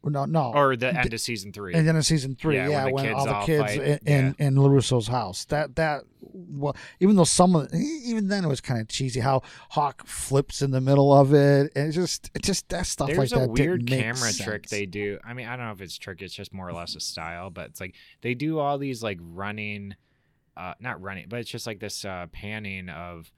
[0.00, 1.74] What- no, no, or the end of season three.
[1.74, 3.98] And then in season three, Yeah, yeah, when the when, all the kids fight, in,
[4.06, 8.60] in in LaRusso's house, that that well, even though some of even then it was
[8.60, 12.42] kind of cheesy how Hawk flips in the middle of it, and it's just it
[12.44, 15.18] just that stuff there's like a that weird camera trick they do.
[15.24, 17.50] I mean i don't know if it's trick it's just more or less a style
[17.50, 19.96] but it's like they do all these like running
[20.56, 23.30] uh not running but it's just like this uh panning of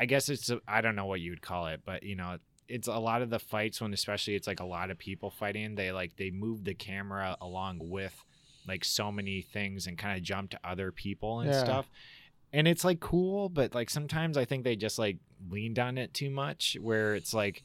[0.00, 2.38] i guess it's I don't know what you would call it but you know
[2.68, 5.74] it's a lot of the fights when especially it's like a lot of people fighting
[5.76, 8.24] they like they move the camera along with
[8.66, 11.60] like so many things and kind of jump to other people and Yeah.
[11.62, 11.88] stuff
[12.52, 15.18] and it's like cool but like sometimes i think they just like
[15.48, 17.62] leaned on it too much where it's like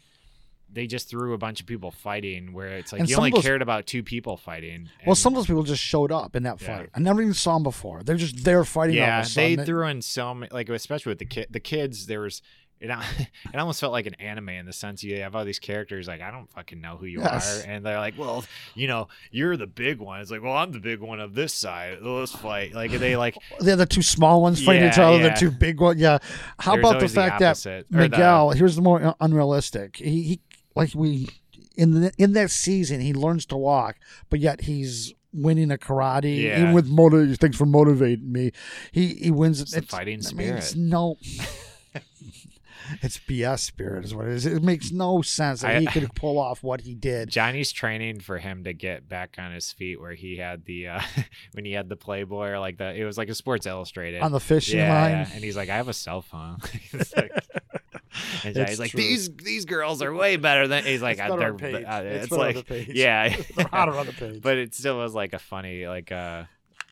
[0.73, 3.43] they just threw a bunch of people fighting where it's like And you only those-
[3.43, 6.61] cared about two people fighting Well, some of those people just showed up in that
[6.61, 6.77] Yeah.
[6.77, 6.89] fight.
[6.95, 8.03] I never even saw them before.
[8.03, 8.95] They're just there fighting.
[8.95, 12.41] yeah they threw in so many like especially with the kid the kids there was
[12.83, 12.89] it,
[13.53, 16.19] it almost felt like an anime in the sense you have all these characters like
[16.19, 17.63] I don't fucking know who you Yes.
[17.63, 18.43] are, and they're like, well,
[18.73, 20.19] you know, you're the big one.
[20.19, 21.99] It's like, well, I'm the big one of this side.
[22.01, 22.73] Let's fight.
[22.73, 25.23] Like they like they're The other two small ones fighting each Yeah, other.
[25.29, 26.01] The two big ones.
[26.01, 26.17] Yeah.
[26.57, 28.49] How there's about the fact that opposite, or the- Miguel?
[28.51, 29.97] Here's the more uh, unrealistic.
[29.97, 30.39] He, he
[30.75, 31.27] like we
[31.75, 33.95] in the in that season he learns to walk,
[34.29, 36.59] but yet he's winning a karate Yeah.
[36.61, 37.37] even with motive.
[37.37, 38.51] Thanks for motivating me.
[38.91, 39.61] He he wins.
[39.61, 40.89] It's the fighting I mean, it's spirit.
[40.89, 41.15] no.
[43.01, 44.45] It's BS spirit is what it is.
[44.45, 47.29] It makes no sense that I- he could pull off what he did.
[47.29, 51.01] Johnny's training for him to get back on his feet, where he had the uh,
[51.53, 54.33] when he had the Playboy or like the it was like a Sports Illustrated on
[54.33, 55.11] the fishing yeah, line.
[55.11, 55.29] yeah.
[55.33, 56.57] and he's like, I have a cell phone.
[57.15, 57.31] Like-
[58.43, 58.99] and Johnny's It's like, true.
[58.99, 60.83] these these girls are way better than.
[60.83, 62.89] He's like, It's "Uh, they're uh, It's it's, like, the page.
[62.93, 64.41] yeah, They're hotter on the page.
[64.41, 66.43] but it still was like a funny like uh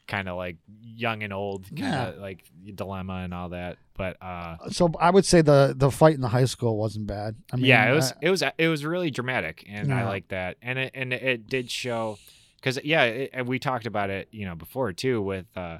[0.07, 2.43] kind of like young and old kind of like
[2.75, 3.77] dilemma and all that.
[3.95, 7.35] But uh so I would say the the fight in the high school wasn't bad.
[7.51, 10.29] I mean, yeah, it was uh, it was it was really dramatic, and I like
[10.29, 12.17] that, and it and it did show
[12.55, 15.79] because yeah, it, and we talked about it you know before too with uh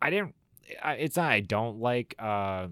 [0.00, 0.34] I didn't
[0.82, 2.68] I, it's not I don't like uh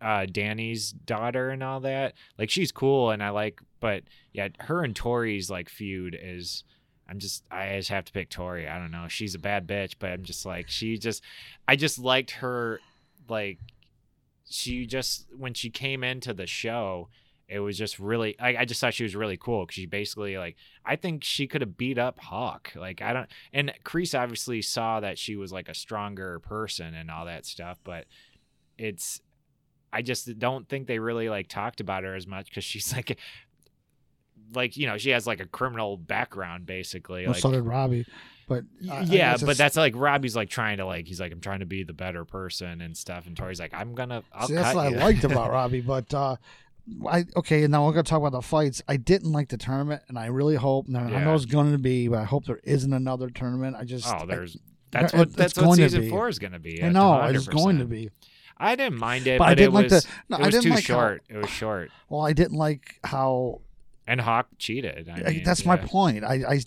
[0.00, 2.14] uh Danny's daughter and all that.
[2.38, 6.64] Like she's cool and I like but yeah her and Tori's like feud is
[7.08, 8.68] I'm just I just have to pick Tori.
[8.68, 9.06] I don't know.
[9.08, 11.22] She's a bad bitch but I'm just like she just
[11.66, 12.80] I just liked her
[13.28, 13.58] like
[14.48, 17.08] she just when she came into the show
[17.50, 20.38] it was just really I, I just thought she was really cool because she basically
[20.38, 22.72] like I think she could have beat up Hawk.
[22.76, 27.10] Like I don't and Kreese obviously saw that she was like a stronger person and
[27.10, 28.06] all that stuff but
[28.78, 29.20] it's
[29.92, 33.18] I just don't think they really like talked about her as much because she's like
[34.54, 38.06] like you know she has like a criminal background basically well, like so did Robbie.
[38.48, 41.66] But yeah, but that's like Robbie's like trying to like he's like I'm trying to
[41.66, 44.98] be the better person and stuff, and Tori's like I'm gonna See, that's what you.
[44.98, 45.82] I liked about Robbie.
[45.82, 46.34] But uh,
[47.08, 48.82] I okay, now we're gonna talk about the fights.
[48.88, 50.88] I didn't like the tournament, and I really hope.
[50.88, 53.76] Now, I know it's going to be, but I hope there isn't another tournament.
[53.78, 56.58] I just oh, there's I, that's what that's what going to season four is gonna
[56.58, 56.82] be.
[56.82, 58.10] I know it's going to be,
[58.60, 60.08] I didn't mind it, but, but, I didn't it like was the.
[60.28, 61.22] No, it I was didn't too like short.
[61.28, 63.60] It was short, well, I didn't like how.
[64.06, 65.08] and Hawk cheated.
[65.08, 66.24] I I- mean, that's my point.
[66.24, 66.60] I, I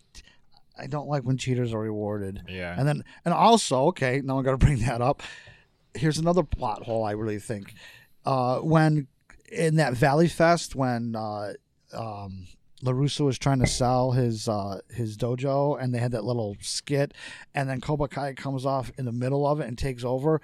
[0.78, 2.41] I don't like when cheaters are rewarded.
[2.50, 5.22] Yeah, And then, and also, okay, now I got to bring that up.
[5.94, 7.04] Here's another plot hole.
[7.06, 7.76] I really think
[8.26, 9.06] uh, when
[9.52, 11.54] in that Valley Fest when uh,
[11.94, 12.48] um,
[12.84, 17.14] LaRusso was trying to sell his uh, his dojo, and they had that little skit,
[17.54, 20.41] and then Cobra Kai comes off in the middle of it and takes over.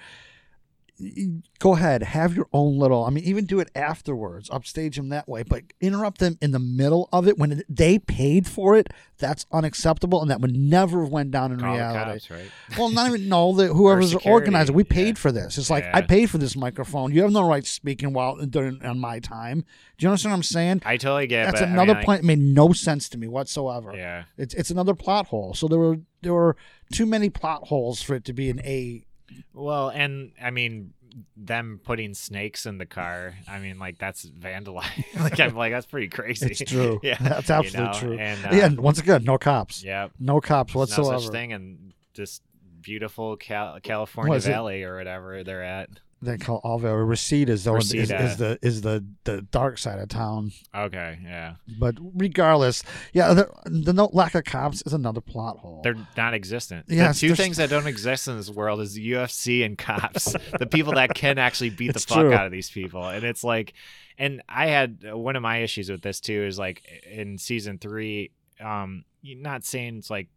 [1.60, 3.06] Go ahead, have your own little.
[3.06, 6.60] I mean, even do it afterwards, upstage them that way, but interrupt them in the
[6.60, 8.88] middle of it when they paid for it.
[9.18, 12.28] That's unacceptable, and that would never have went down in Call reality.
[12.28, 12.52] cops, right?
[12.78, 14.76] Well, not even know that whoever's organizing.
[14.76, 15.22] We paid yeah.
[15.22, 15.58] for this.
[15.58, 17.14] It's like I paid for this microphone.
[17.14, 19.66] You have no right speaking while during on my time.
[19.98, 20.82] Do you understand what I'm saying?
[20.86, 21.46] I totally get.
[21.46, 22.24] That's but, I mean, another like, point.
[22.24, 23.94] Made no sense to me whatsoever.
[23.96, 25.54] Yeah, It's it's another plot hole.
[25.54, 26.56] So there were there were
[26.92, 29.06] too many plot holes for it to be an A.
[29.54, 30.94] well, and I mean
[31.36, 33.34] them putting snakes in the car.
[33.48, 35.06] I mean, like that's vandalizing.
[35.20, 36.48] like I'm like that's pretty crazy.
[36.52, 37.00] It's true.
[37.04, 38.18] yeah, That's you absolutely know, true.
[38.20, 38.66] And uh, yeah.
[38.66, 39.84] and Once again, no cops.
[39.84, 41.14] yeah, No cops whatsoever.
[41.14, 42.42] No such thing in this
[42.82, 44.52] beautiful Cal- California is it?
[44.52, 45.90] Valley or whatever they're at.
[46.22, 50.10] They call Alva Reseda is, the is, is the is the the dark side of
[50.10, 50.52] town.
[50.76, 55.80] Okay, yeah, But regardless, yeah, the, the no lack of cops is another plot hole.
[55.82, 56.88] they're non-existent.
[56.90, 60.36] Yeah, the two things that don't exist in this world is the UFC and cops,
[60.60, 62.34] the people that can actually beat the fuck true.
[62.34, 63.74] out of these people, and it's like,
[64.18, 68.32] and I had one of my issues with this too is like in season three,
[68.60, 70.28] um, not saying it's like.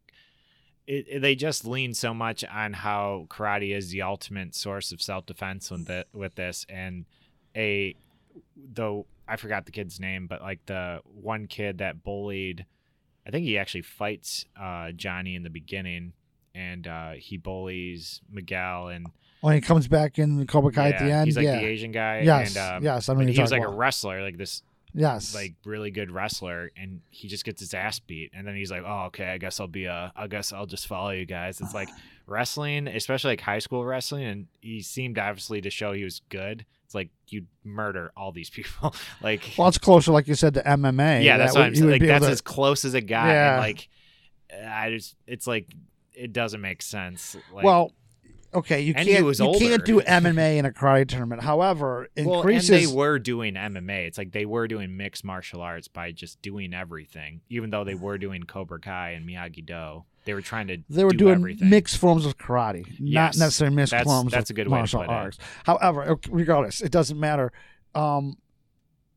[0.92, 5.00] It, it- they just lean so much on how karate is the ultimate source of
[5.00, 7.04] self defense with the, with this, and
[7.56, 7.94] a
[8.56, 12.66] though I forgot the kid's name, but like the one kid that bullied,
[13.26, 16.12] I think he actually fights uh, Johnny in the beginning,
[16.54, 19.06] and uh, he bullies Miguel, and
[19.40, 21.66] when he comes back in the Cobra Kai at the end, he's like yeah, the
[21.66, 24.62] Asian guy, yes, and um, yes, I mean, he was like a wrestler, like this
[24.94, 28.70] yes, like really good wrestler, and he just gets his ass beat, and then he's
[28.70, 31.60] like, oh okay, I guess I'll be a, I guess I'll just follow you guys.
[31.60, 31.88] It's like
[32.26, 36.64] wrestling, especially like high school wrestling, and he seemed obviously to show he was good.
[36.84, 40.62] It's like you'd murder all these people, like well, it's closer, like you said, to
[40.62, 41.24] MMA.
[41.24, 41.90] yeah, that's that what I'm saying.
[41.90, 43.28] Like that's to- as close as it got.
[43.28, 43.52] Yeah.
[43.54, 43.88] And like,
[44.66, 45.66] I just, it's like
[46.14, 47.36] it doesn't make sense.
[47.52, 47.92] Like, well,
[48.54, 51.42] okay, you And can't you can't do MMA in a karate tournament.
[51.42, 52.70] However, well, increases.
[52.70, 54.06] and they were doing MMA.
[54.06, 57.94] It's like they were doing mixed martial arts by just doing everything, even though they
[57.94, 60.04] were doing Cobra Kai and Miyagi Do.
[60.24, 61.70] they were trying to They were do doing everything.
[61.70, 64.80] mixed forms of karate, not necessarily mixed That's- forms that's of a good way to
[64.80, 65.14] martial put it.
[65.14, 65.38] arts.
[65.64, 67.52] However, regardless, it doesn't matter.
[67.94, 68.38] Um,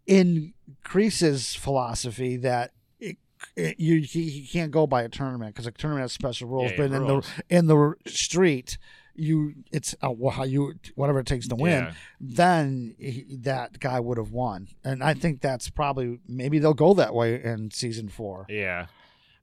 [0.08, 5.72] in Kreese's philosophy, that it, you he, he can't go by a tournament because a
[5.72, 7.28] tournament has special rules, Yeah, but in rules.
[7.50, 8.78] the in the street.
[9.16, 11.86] You, it's uh, wh- how you whatever it takes to win.
[11.86, 11.94] Yeah.
[12.20, 16.94] Then he, that guy would have won, and I think that's probably maybe they'll go
[16.96, 18.46] that way in season four.
[18.50, 18.88] Yeah.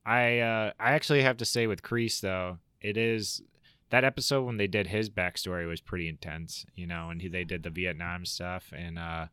[0.04, 3.40] I uh I actually have to say with Kreese though, it is
[3.90, 7.44] that episode when they did his backstory was pretty intense, you know, and he, they
[7.44, 9.26] did the Vietnam stuff and uh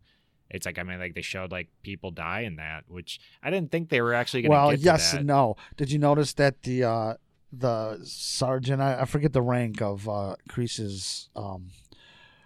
[0.50, 3.72] it's like I mean like they showed like people die in that, which I didn't
[3.72, 5.56] think they were actually gonna Well, yes and no.
[5.76, 7.14] Did you notice that the uh,
[7.52, 8.82] the sergeant?
[8.82, 11.70] I, I forget the rank of uh, Kreese's um,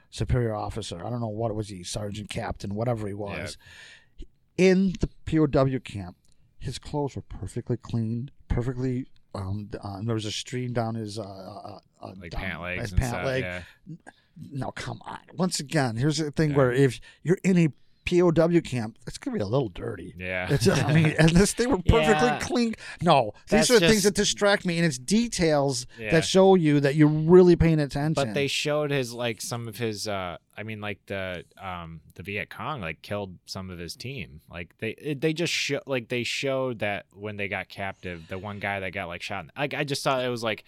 [0.10, 1.06] superior officer.
[1.06, 1.70] I don't know what was.
[1.70, 3.58] He sergeant, captain, whatever he was.
[4.58, 6.16] In the POW camp,
[6.60, 9.08] his clothes were perfectly cleaned, perfectly.
[9.36, 12.82] Um, uh, there was a stream down his uh, uh, uh, like down pant legs
[12.84, 13.26] his pant stuff.
[13.26, 13.44] leg.
[13.44, 13.62] Yeah.
[14.52, 15.20] No, come on.
[15.36, 16.58] Once again, here's the thing: Yeah.
[16.58, 17.70] where if you're in a
[18.06, 20.14] POW camp, it's gonna be a little dirty.
[20.18, 20.48] Yeah.
[20.52, 22.40] It's, I mean, and this they were perfectly Yeah.
[22.40, 22.76] clean.
[23.02, 26.12] No, these That's are the things that distract me, and it's details Yeah.
[26.12, 28.14] that show you that you're really paying attention.
[28.14, 32.24] But they showed his like some of his uh I mean like the um the
[32.24, 34.42] Viet Cong like killed some of his team.
[34.50, 38.60] Like they they just show like they showed that when they got captive, the one
[38.60, 39.46] guy that got like shot.
[39.58, 40.64] Like I just thought it was like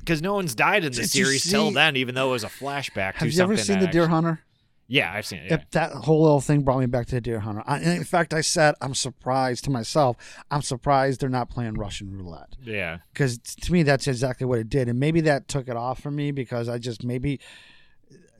[0.00, 2.44] because no one's died in the Did you series till then, even though it was
[2.44, 3.14] a flashback.
[3.14, 4.40] Have to you ever seen that the Deer Hunter?
[4.86, 5.46] Yeah, I've seen it.
[5.50, 5.54] Yeah.
[5.54, 7.62] If that whole little thing brought me back to the Deer Hunter.
[7.66, 10.16] I, in fact, I said I'm surprised to myself.
[10.50, 12.98] I'm surprised they're not playing Russian roulette yeah.
[13.12, 16.16] because to me that's exactly what it did, and maybe that took it off from
[16.16, 17.40] me because I just maybe.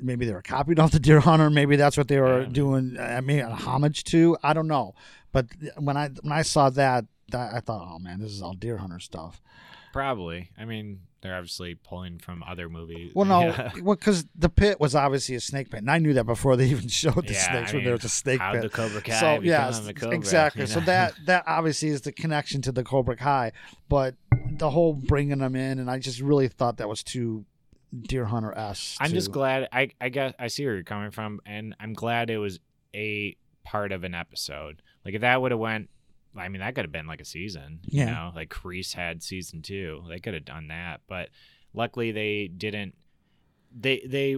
[0.01, 1.49] Maybe they were copied off the Deer Hunter.
[1.51, 2.49] Maybe that's what they were Yeah.
[2.49, 2.99] doing.
[2.99, 4.37] I mean, a homage to.
[4.43, 4.95] I don't know.
[5.31, 5.47] But
[5.79, 8.79] when I when I saw that, that I thought, oh man, this is all Deer
[8.79, 9.41] Hunter stuff.
[9.93, 10.51] Probably.
[10.59, 13.13] I mean, they're obviously pulling from other movies.
[13.15, 13.73] Well, no, Yeah.
[13.83, 16.67] well, because the pit was obviously a snake pit, and I knew that before they
[16.71, 18.63] even showed the Yeah, snakes I when there was a snake How'd pit.
[18.63, 20.61] the Cobra Kai so yeah, Cobra, exactly.
[20.63, 23.53] you So that that obviously is the connection to the Cobra Kai,
[23.89, 24.15] but
[24.59, 27.47] the whole bringing them in, and I just really thought that was too
[28.03, 28.97] Deer Hunter s.
[29.01, 29.69] I'm just glad.
[29.73, 32.61] I I guess I see where you're coming from, and I'm glad it was
[32.95, 34.83] a part of an episode.
[35.07, 35.89] Like if that would have went,
[36.37, 37.81] I mean, that could have been like a season.
[37.85, 38.11] You Yeah.
[38.13, 40.05] know, like Kreese had season two.
[40.09, 41.29] They could have done that, but
[41.73, 42.95] luckily they didn't.
[43.77, 44.37] They they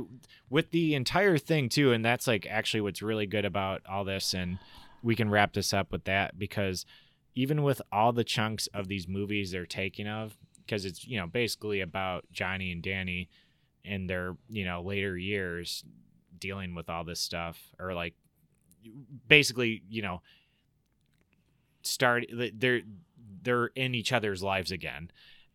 [0.51, 4.32] with the entire thing too, and that's like actually what's really good about all this,
[4.34, 4.59] and
[5.03, 6.86] we can wrap this up with that because
[7.34, 11.26] even with all the chunks of these movies they're taking of, because it's you know
[11.26, 13.28] basically about Johnny and Danny
[13.84, 15.84] in their you know later years
[16.38, 18.14] dealing with all this stuff or like
[19.28, 20.22] basically you know
[21.87, 22.24] start
[22.55, 22.80] they're
[23.43, 25.11] they're in each other's lives again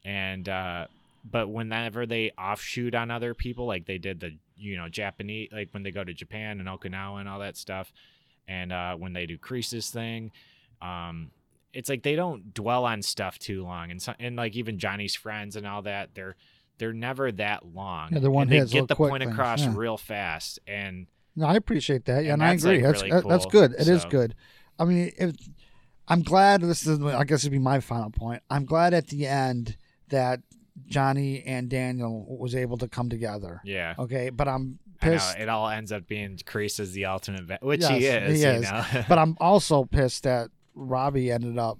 [0.05, 0.85] and uh
[1.29, 5.69] but whenever they offshoot on other people like they did the you know japanese like
[5.71, 7.91] when they go to japan and okinawa and all that stuff
[8.47, 10.31] and uh when they do creases thing
[10.81, 11.29] um
[11.73, 15.15] it's like they don't dwell on stuff too long and so, and like even johnny's
[15.15, 16.35] friends and all that they're
[16.77, 19.73] they're never that long Yeah, they're one and they get the point things, across yeah.
[19.75, 21.05] real fast and
[21.35, 22.25] No, I appreciate that.
[22.25, 22.73] Yeah, and, And I agree.
[22.77, 23.51] like, that's really that- that's cool.
[23.67, 23.71] good.
[23.73, 24.35] It is So- good.
[24.79, 25.35] I mean, if
[26.11, 28.41] I'm glad this is, I guess it'd be my final point.
[28.49, 29.77] I'm glad at the end
[30.09, 30.41] that
[30.87, 33.61] Johnny and Daniel was able to come together.
[33.63, 35.37] yeah Okay, but I'm I know, pissed.
[35.39, 38.39] it all ends up being Kreese as the ultimate, va- which Yes, he is.
[38.39, 38.61] he you is.
[38.63, 38.83] know?
[39.09, 41.79] but I'm also pissed that Robbie ended up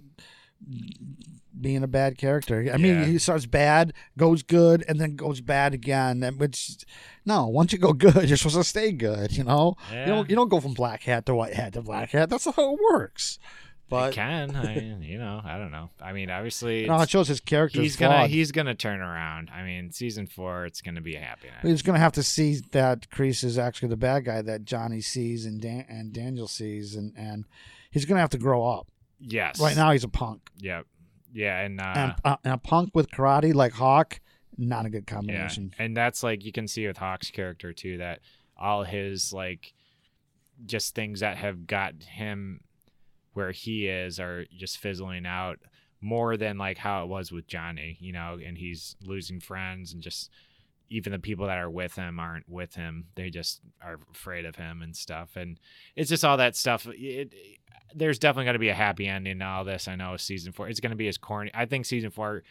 [1.59, 2.69] being a bad character.
[2.73, 3.05] I mean, Yeah.
[3.05, 6.23] he starts bad, goes good, and then goes bad again.
[6.23, 6.77] And which,
[7.25, 9.35] no, once you go good, you're supposed to stay good.
[9.37, 10.05] You know, yeah.
[10.07, 12.29] you don't you don't go from black hat to white hat to black hat.
[12.29, 13.37] That's not how it works.
[13.91, 15.89] It But can I mean, you know, I don't know.
[16.01, 17.81] I mean, obviously, no, it shows his character.
[17.81, 18.11] he's flawed.
[18.11, 19.49] gonna he's gonna turn around.
[19.53, 21.69] I mean, season four, it's gonna be a happy night.
[21.69, 25.45] He's gonna have to see that Kreese is actually the bad guy that Johnny sees
[25.45, 27.45] and Dan- and Daniel sees, and and
[27.91, 28.87] he's gonna have to grow up.
[29.19, 29.59] Yes.
[29.59, 30.41] Right now, he's a punk.
[30.57, 30.85] Yep.
[31.33, 34.19] Yeah, and uh, and, uh, and a punk with karate like Hawk,
[34.57, 35.35] not a good combination.
[35.35, 35.73] yeah, combination.
[35.79, 38.19] and that's like you can see with Hawk's character too that
[38.57, 39.73] all his like
[40.65, 42.61] just things that have got him
[43.33, 45.59] where he is are just fizzling out
[46.01, 50.01] more than like how it was with Johnny, you know, and he's losing friends and
[50.01, 50.29] just
[50.89, 53.05] even the people that are with him aren't with him.
[53.15, 55.35] They just are afraid of him and stuff.
[55.35, 55.59] And
[55.95, 56.85] it's just all that stuff.
[56.91, 57.33] It,
[57.95, 59.87] there's definitely going to be a happy ending to all this.
[59.87, 60.67] I know season four.
[60.67, 61.51] It's going to be as corny.
[61.53, 62.43] I think season four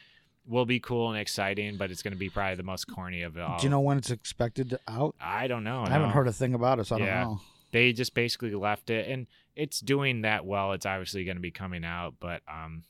[0.47, 3.37] will be cool and exciting, but it's going to be probably the most corny of
[3.37, 3.59] it all.
[3.59, 5.15] Do you know when it's expected to out?
[5.21, 5.83] I don't know.
[5.85, 6.15] I haven't no.
[6.15, 7.25] heard a thing about it, so I Yeah.
[7.25, 7.41] don't know.
[7.73, 10.73] They just basically left it, and it's doing that well.
[10.73, 12.83] It's obviously going to be coming out, but um,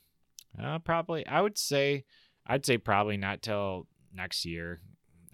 [0.61, 2.05] uh, probably I would say
[2.47, 4.79] I'd say probably not till next year.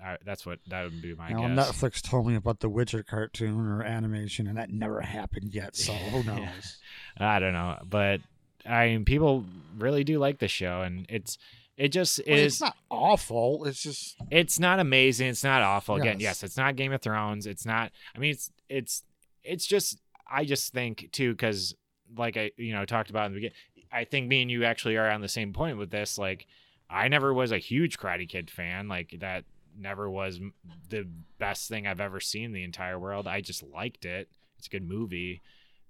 [0.03, 1.71] I, that's what that would be my Now, guess.
[1.71, 5.75] Netflix told me about the Witcher cartoon or animation, and that never happened yet.
[5.75, 6.35] So who Yeah.
[6.35, 6.77] knows?
[7.17, 8.21] I don't know, but
[8.65, 9.45] I mean, people
[9.77, 11.37] really do like the show, and it's
[11.77, 12.53] it just Well, is.
[12.53, 13.65] it's not awful.
[13.65, 15.29] It's just it's not amazing.
[15.29, 15.95] It's not awful.
[15.95, 16.41] Again, Yes.
[16.41, 17.47] yes, it's not Game of Thrones.
[17.47, 17.91] It's not.
[18.15, 19.03] I mean, it's it's
[19.47, 19.99] it's just.
[20.29, 21.73] I just think too, because
[22.17, 23.55] like I you know talked about in the beginning.
[23.91, 26.17] I think me and you actually are on the same point with this.
[26.17, 26.45] Like,
[26.89, 28.89] I never was a huge Karate Kid fan.
[28.89, 29.45] Like that
[29.77, 30.39] never was
[30.89, 33.27] the best thing I've ever seen in the entire world.
[33.27, 34.29] I just liked it.
[34.57, 35.41] It's a good movie.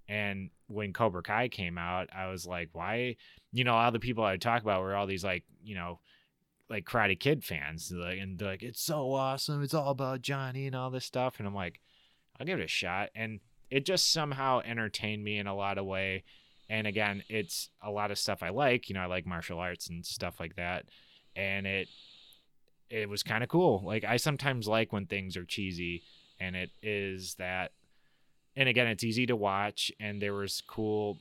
[0.08, 3.16] And when Cobra Kai came out, I was like, why?
[3.52, 6.00] You know, all the people I would talk about were all these like, you know,
[6.70, 9.64] like Karate Kid fans, like, and they're like, it's so awesome.
[9.64, 11.36] It's all about Johnny and all this stuff.
[11.40, 11.80] And I'm like,
[12.40, 13.10] I'll give it a shot.
[13.16, 13.40] And
[13.70, 16.24] it just somehow entertained me in a lot of way.
[16.70, 18.90] And again, it's a lot of stuff I like.
[18.90, 20.86] You know, I like martial arts and stuff like that.
[21.36, 21.88] And it
[22.90, 23.82] it was kind of cool.
[23.86, 26.04] Like I sometimes like when things are cheesy,
[26.40, 27.72] and it is that.
[28.56, 31.20] And again, it's easy to watch, and there was cool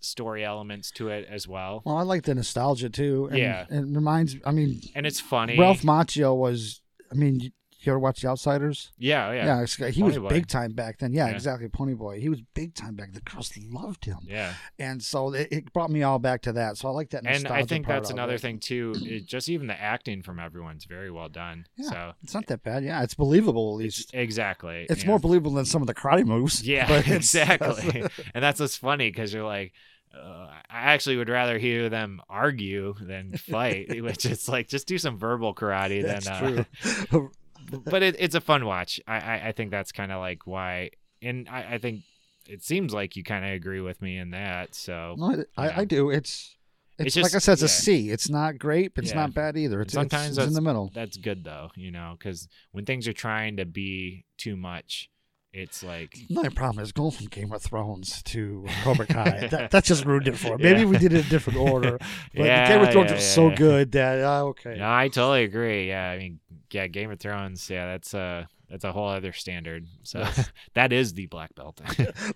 [0.00, 1.82] story elements to it as well.
[1.84, 3.26] well, I like the nostalgia too.
[3.30, 3.64] And Yeah.
[3.68, 4.36] it reminds.
[4.44, 5.58] I mean, And it's funny.
[5.58, 6.80] Ralph Macchio was.
[7.10, 7.52] I mean,
[7.86, 8.92] you, ever watch The Outsiders?
[8.98, 10.34] yeah, yeah, Yeah, it's- he was Pony Boy.
[10.34, 11.12] big time back then.
[11.12, 11.34] Yeah, Yeah.
[11.34, 11.68] exactly.
[11.68, 12.20] Pony Boy.
[12.20, 13.12] He was big time back.
[13.12, 14.54] The girls loved him, yeah.
[14.78, 16.76] and so it, it brought me all back to that.
[16.76, 17.24] So I like that.
[17.26, 18.40] And I think that's another it.
[18.40, 18.94] thing too.
[18.96, 21.66] It, just even the acting from everyone's very well done.
[21.76, 21.88] Yeah.
[21.90, 22.84] So It's not that bad.
[22.84, 24.10] Yeah, it's believable at least.
[24.14, 25.08] exactly, It's yeah.
[25.08, 26.62] more believable than some of the karate moves.
[26.66, 28.02] Yeah, but it's- exactly.
[28.34, 29.72] and that's what's funny because you're like,
[30.14, 34.96] uh, I actually would rather hear them argue than fight, which is like just do
[34.96, 36.02] some verbal karate.
[36.02, 36.64] That's than, uh,
[37.10, 37.30] true.
[37.84, 39.00] but it, it's a fun watch.
[39.06, 40.90] I I, I think that's kind of like why,
[41.22, 42.02] and I, I think
[42.48, 44.74] it seems like you kind of agree with me in that.
[44.74, 45.74] So No, I, Yeah.
[45.80, 46.10] I do.
[46.10, 46.54] It's
[46.98, 47.68] it's, It's like I said, it's a yeah.
[47.68, 48.10] C.
[48.10, 49.20] It's not great, but it's Yeah.
[49.20, 49.82] not bad either.
[49.82, 50.90] It's, sometimes it's, it's in the middle.
[50.94, 55.10] that's good though, you know, because when things are trying to be too much,
[55.56, 59.48] it's like My problem is going from Game of Thrones to Cobra Kai.
[59.50, 60.64] that, that just ruined it for me.
[60.64, 60.86] Maybe Yeah.
[60.86, 61.98] we did it in a different order.
[62.34, 64.76] But yeah, Game of Thrones yeah, was so good that uh, okay.
[64.78, 65.88] No, I totally agree.
[65.88, 66.40] Yeah, I mean,
[66.70, 67.68] yeah, Game of Thrones.
[67.70, 69.86] Yeah, that's a that's a whole other standard.
[70.02, 70.26] So
[70.74, 71.80] that is the black belt.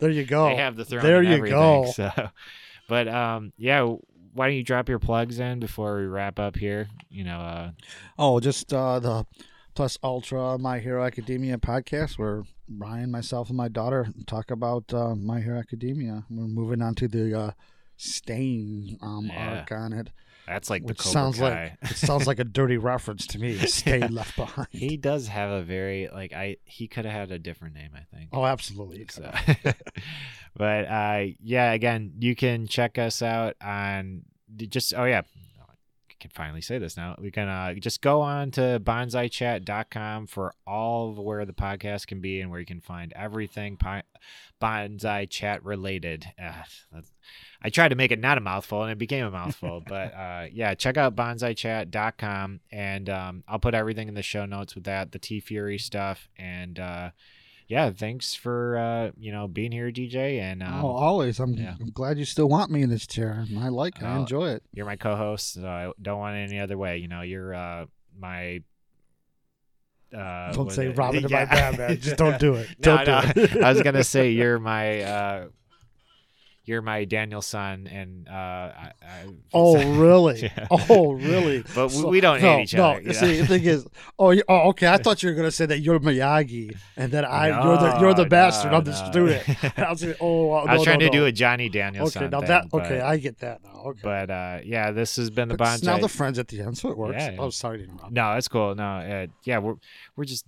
[0.01, 0.49] There you go.
[0.49, 1.03] they have the throne.
[1.03, 1.91] there you go.
[1.95, 2.11] So,
[2.89, 3.95] but um, yeah.
[4.33, 6.87] Why don't you drop your plugs in before we wrap up here?
[7.11, 7.71] You know, uh,
[8.16, 9.27] Oh, just uh, the
[9.75, 12.45] Plus Ultra My Hero Academia podcast where
[12.79, 16.25] Ryan, myself, and my daughter talk about uh, My Hero Academia.
[16.31, 17.51] We're moving on to the uh,
[17.97, 19.59] Stain um, Yeah.
[19.61, 20.11] arc on it,
[20.47, 21.77] that's like the Cobra sounds Kai.
[21.81, 23.57] like it sounds like a dirty reference to me.
[23.66, 24.68] Stain left behind.
[24.73, 26.57] he does have a very like I.
[26.64, 28.31] He could have had a different name, I think.
[28.33, 29.07] oh, absolutely.
[29.11, 29.31] So,
[30.57, 34.23] but uh, yeah, again, you can check us out on
[34.57, 35.23] just oh yeah,
[36.21, 37.16] can finally say this now.
[37.18, 42.21] We can uh, just go on to bonsai-chat.com for all of where the podcast can
[42.21, 44.05] be and where you can find everything pi-
[44.61, 46.27] bonsai chat related.
[46.93, 47.01] Uh,
[47.62, 50.47] I tried to make it not a mouthful and it became a mouthful, but uh,
[50.53, 55.12] yeah, check out bonsai-chat.com and um, I'll put everything in the show notes with that,
[55.12, 57.11] the TeeFury stuff, and uh,
[57.71, 61.39] yeah, thanks for uh, you know being here, DJ, and um, oh, always.
[61.39, 61.77] I'm, yeah.
[61.81, 63.47] I'm glad you still want me in this chair.
[63.59, 64.03] I like it.
[64.03, 64.62] I Oh, enjoy it.
[64.75, 66.99] you're my co-host, so I don't want it any other way.
[66.99, 67.87] You know, you're uh,
[68.18, 68.62] my.
[70.12, 70.99] Uh, Don't say it?
[70.99, 71.71] Robin to my Yeah.
[71.71, 72.01] Batman.
[72.01, 72.66] Just don't do it.
[72.85, 73.33] No, Don't no.
[73.33, 73.62] do it.
[73.62, 75.47] I was gonna say you're my uh,
[76.65, 80.41] you're my Daniel San, and uh, I, I, Oh, really?
[80.57, 80.67] Yeah.
[80.71, 81.65] Oh, really?
[81.75, 82.91] But we- we don't hate each no.
[82.93, 83.37] other, you See, know?
[83.39, 83.87] the thing is,
[84.19, 84.87] oh, you, oh, okay.
[84.87, 88.15] I thought you were gonna say that you're Miyagi, and that I you're the you're
[88.15, 88.73] the bastard.
[88.73, 89.11] no, I'm the no.
[89.11, 89.79] student.
[89.79, 92.41] I was like, oh, I was trying no, to do a Johnny Daniel Okay, now
[92.41, 93.83] thing, that but, okay, I get that now.
[93.87, 95.85] Okay, but uh, yeah, this has been the bonsai.
[95.85, 97.17] now the friends at the end, so it works.
[97.19, 97.41] Yeah, yeah.
[97.41, 98.13] Oh, sorry to interrupt.
[98.13, 98.75] No, it's cool.
[98.75, 99.77] No, uh, yeah, we're
[100.17, 100.45] we're just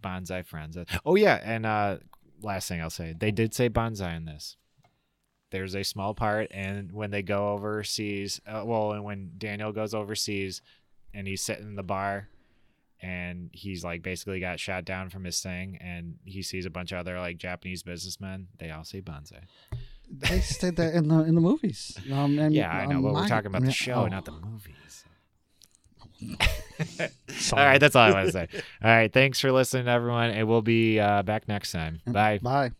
[0.00, 0.76] bonsai friends.
[1.04, 1.98] Oh yeah, and uh,
[2.42, 4.56] last thing I'll say, they did say bonsai in this.
[5.50, 9.94] There's a small part, and when they go overseas, uh, well, and when Daniel goes
[9.94, 10.60] overseas,
[11.14, 12.28] and he's sitting in the bar,
[13.00, 16.92] and he's like basically got shot down from his thing, and he sees a bunch
[16.92, 18.48] of other like Japanese businessmen.
[18.58, 19.44] They all say bonsai.
[20.10, 21.96] They said that in the in the movies.
[22.12, 24.32] Um, and, Yeah, I know, um, but we're talking about the show, oh, not the
[24.32, 25.04] movies.
[27.52, 28.48] All right, that's all I want to say.
[28.82, 32.00] All right, thanks for listening, everyone, and we'll be uh, back next time.
[32.06, 32.38] Bye.
[32.42, 32.70] Bye.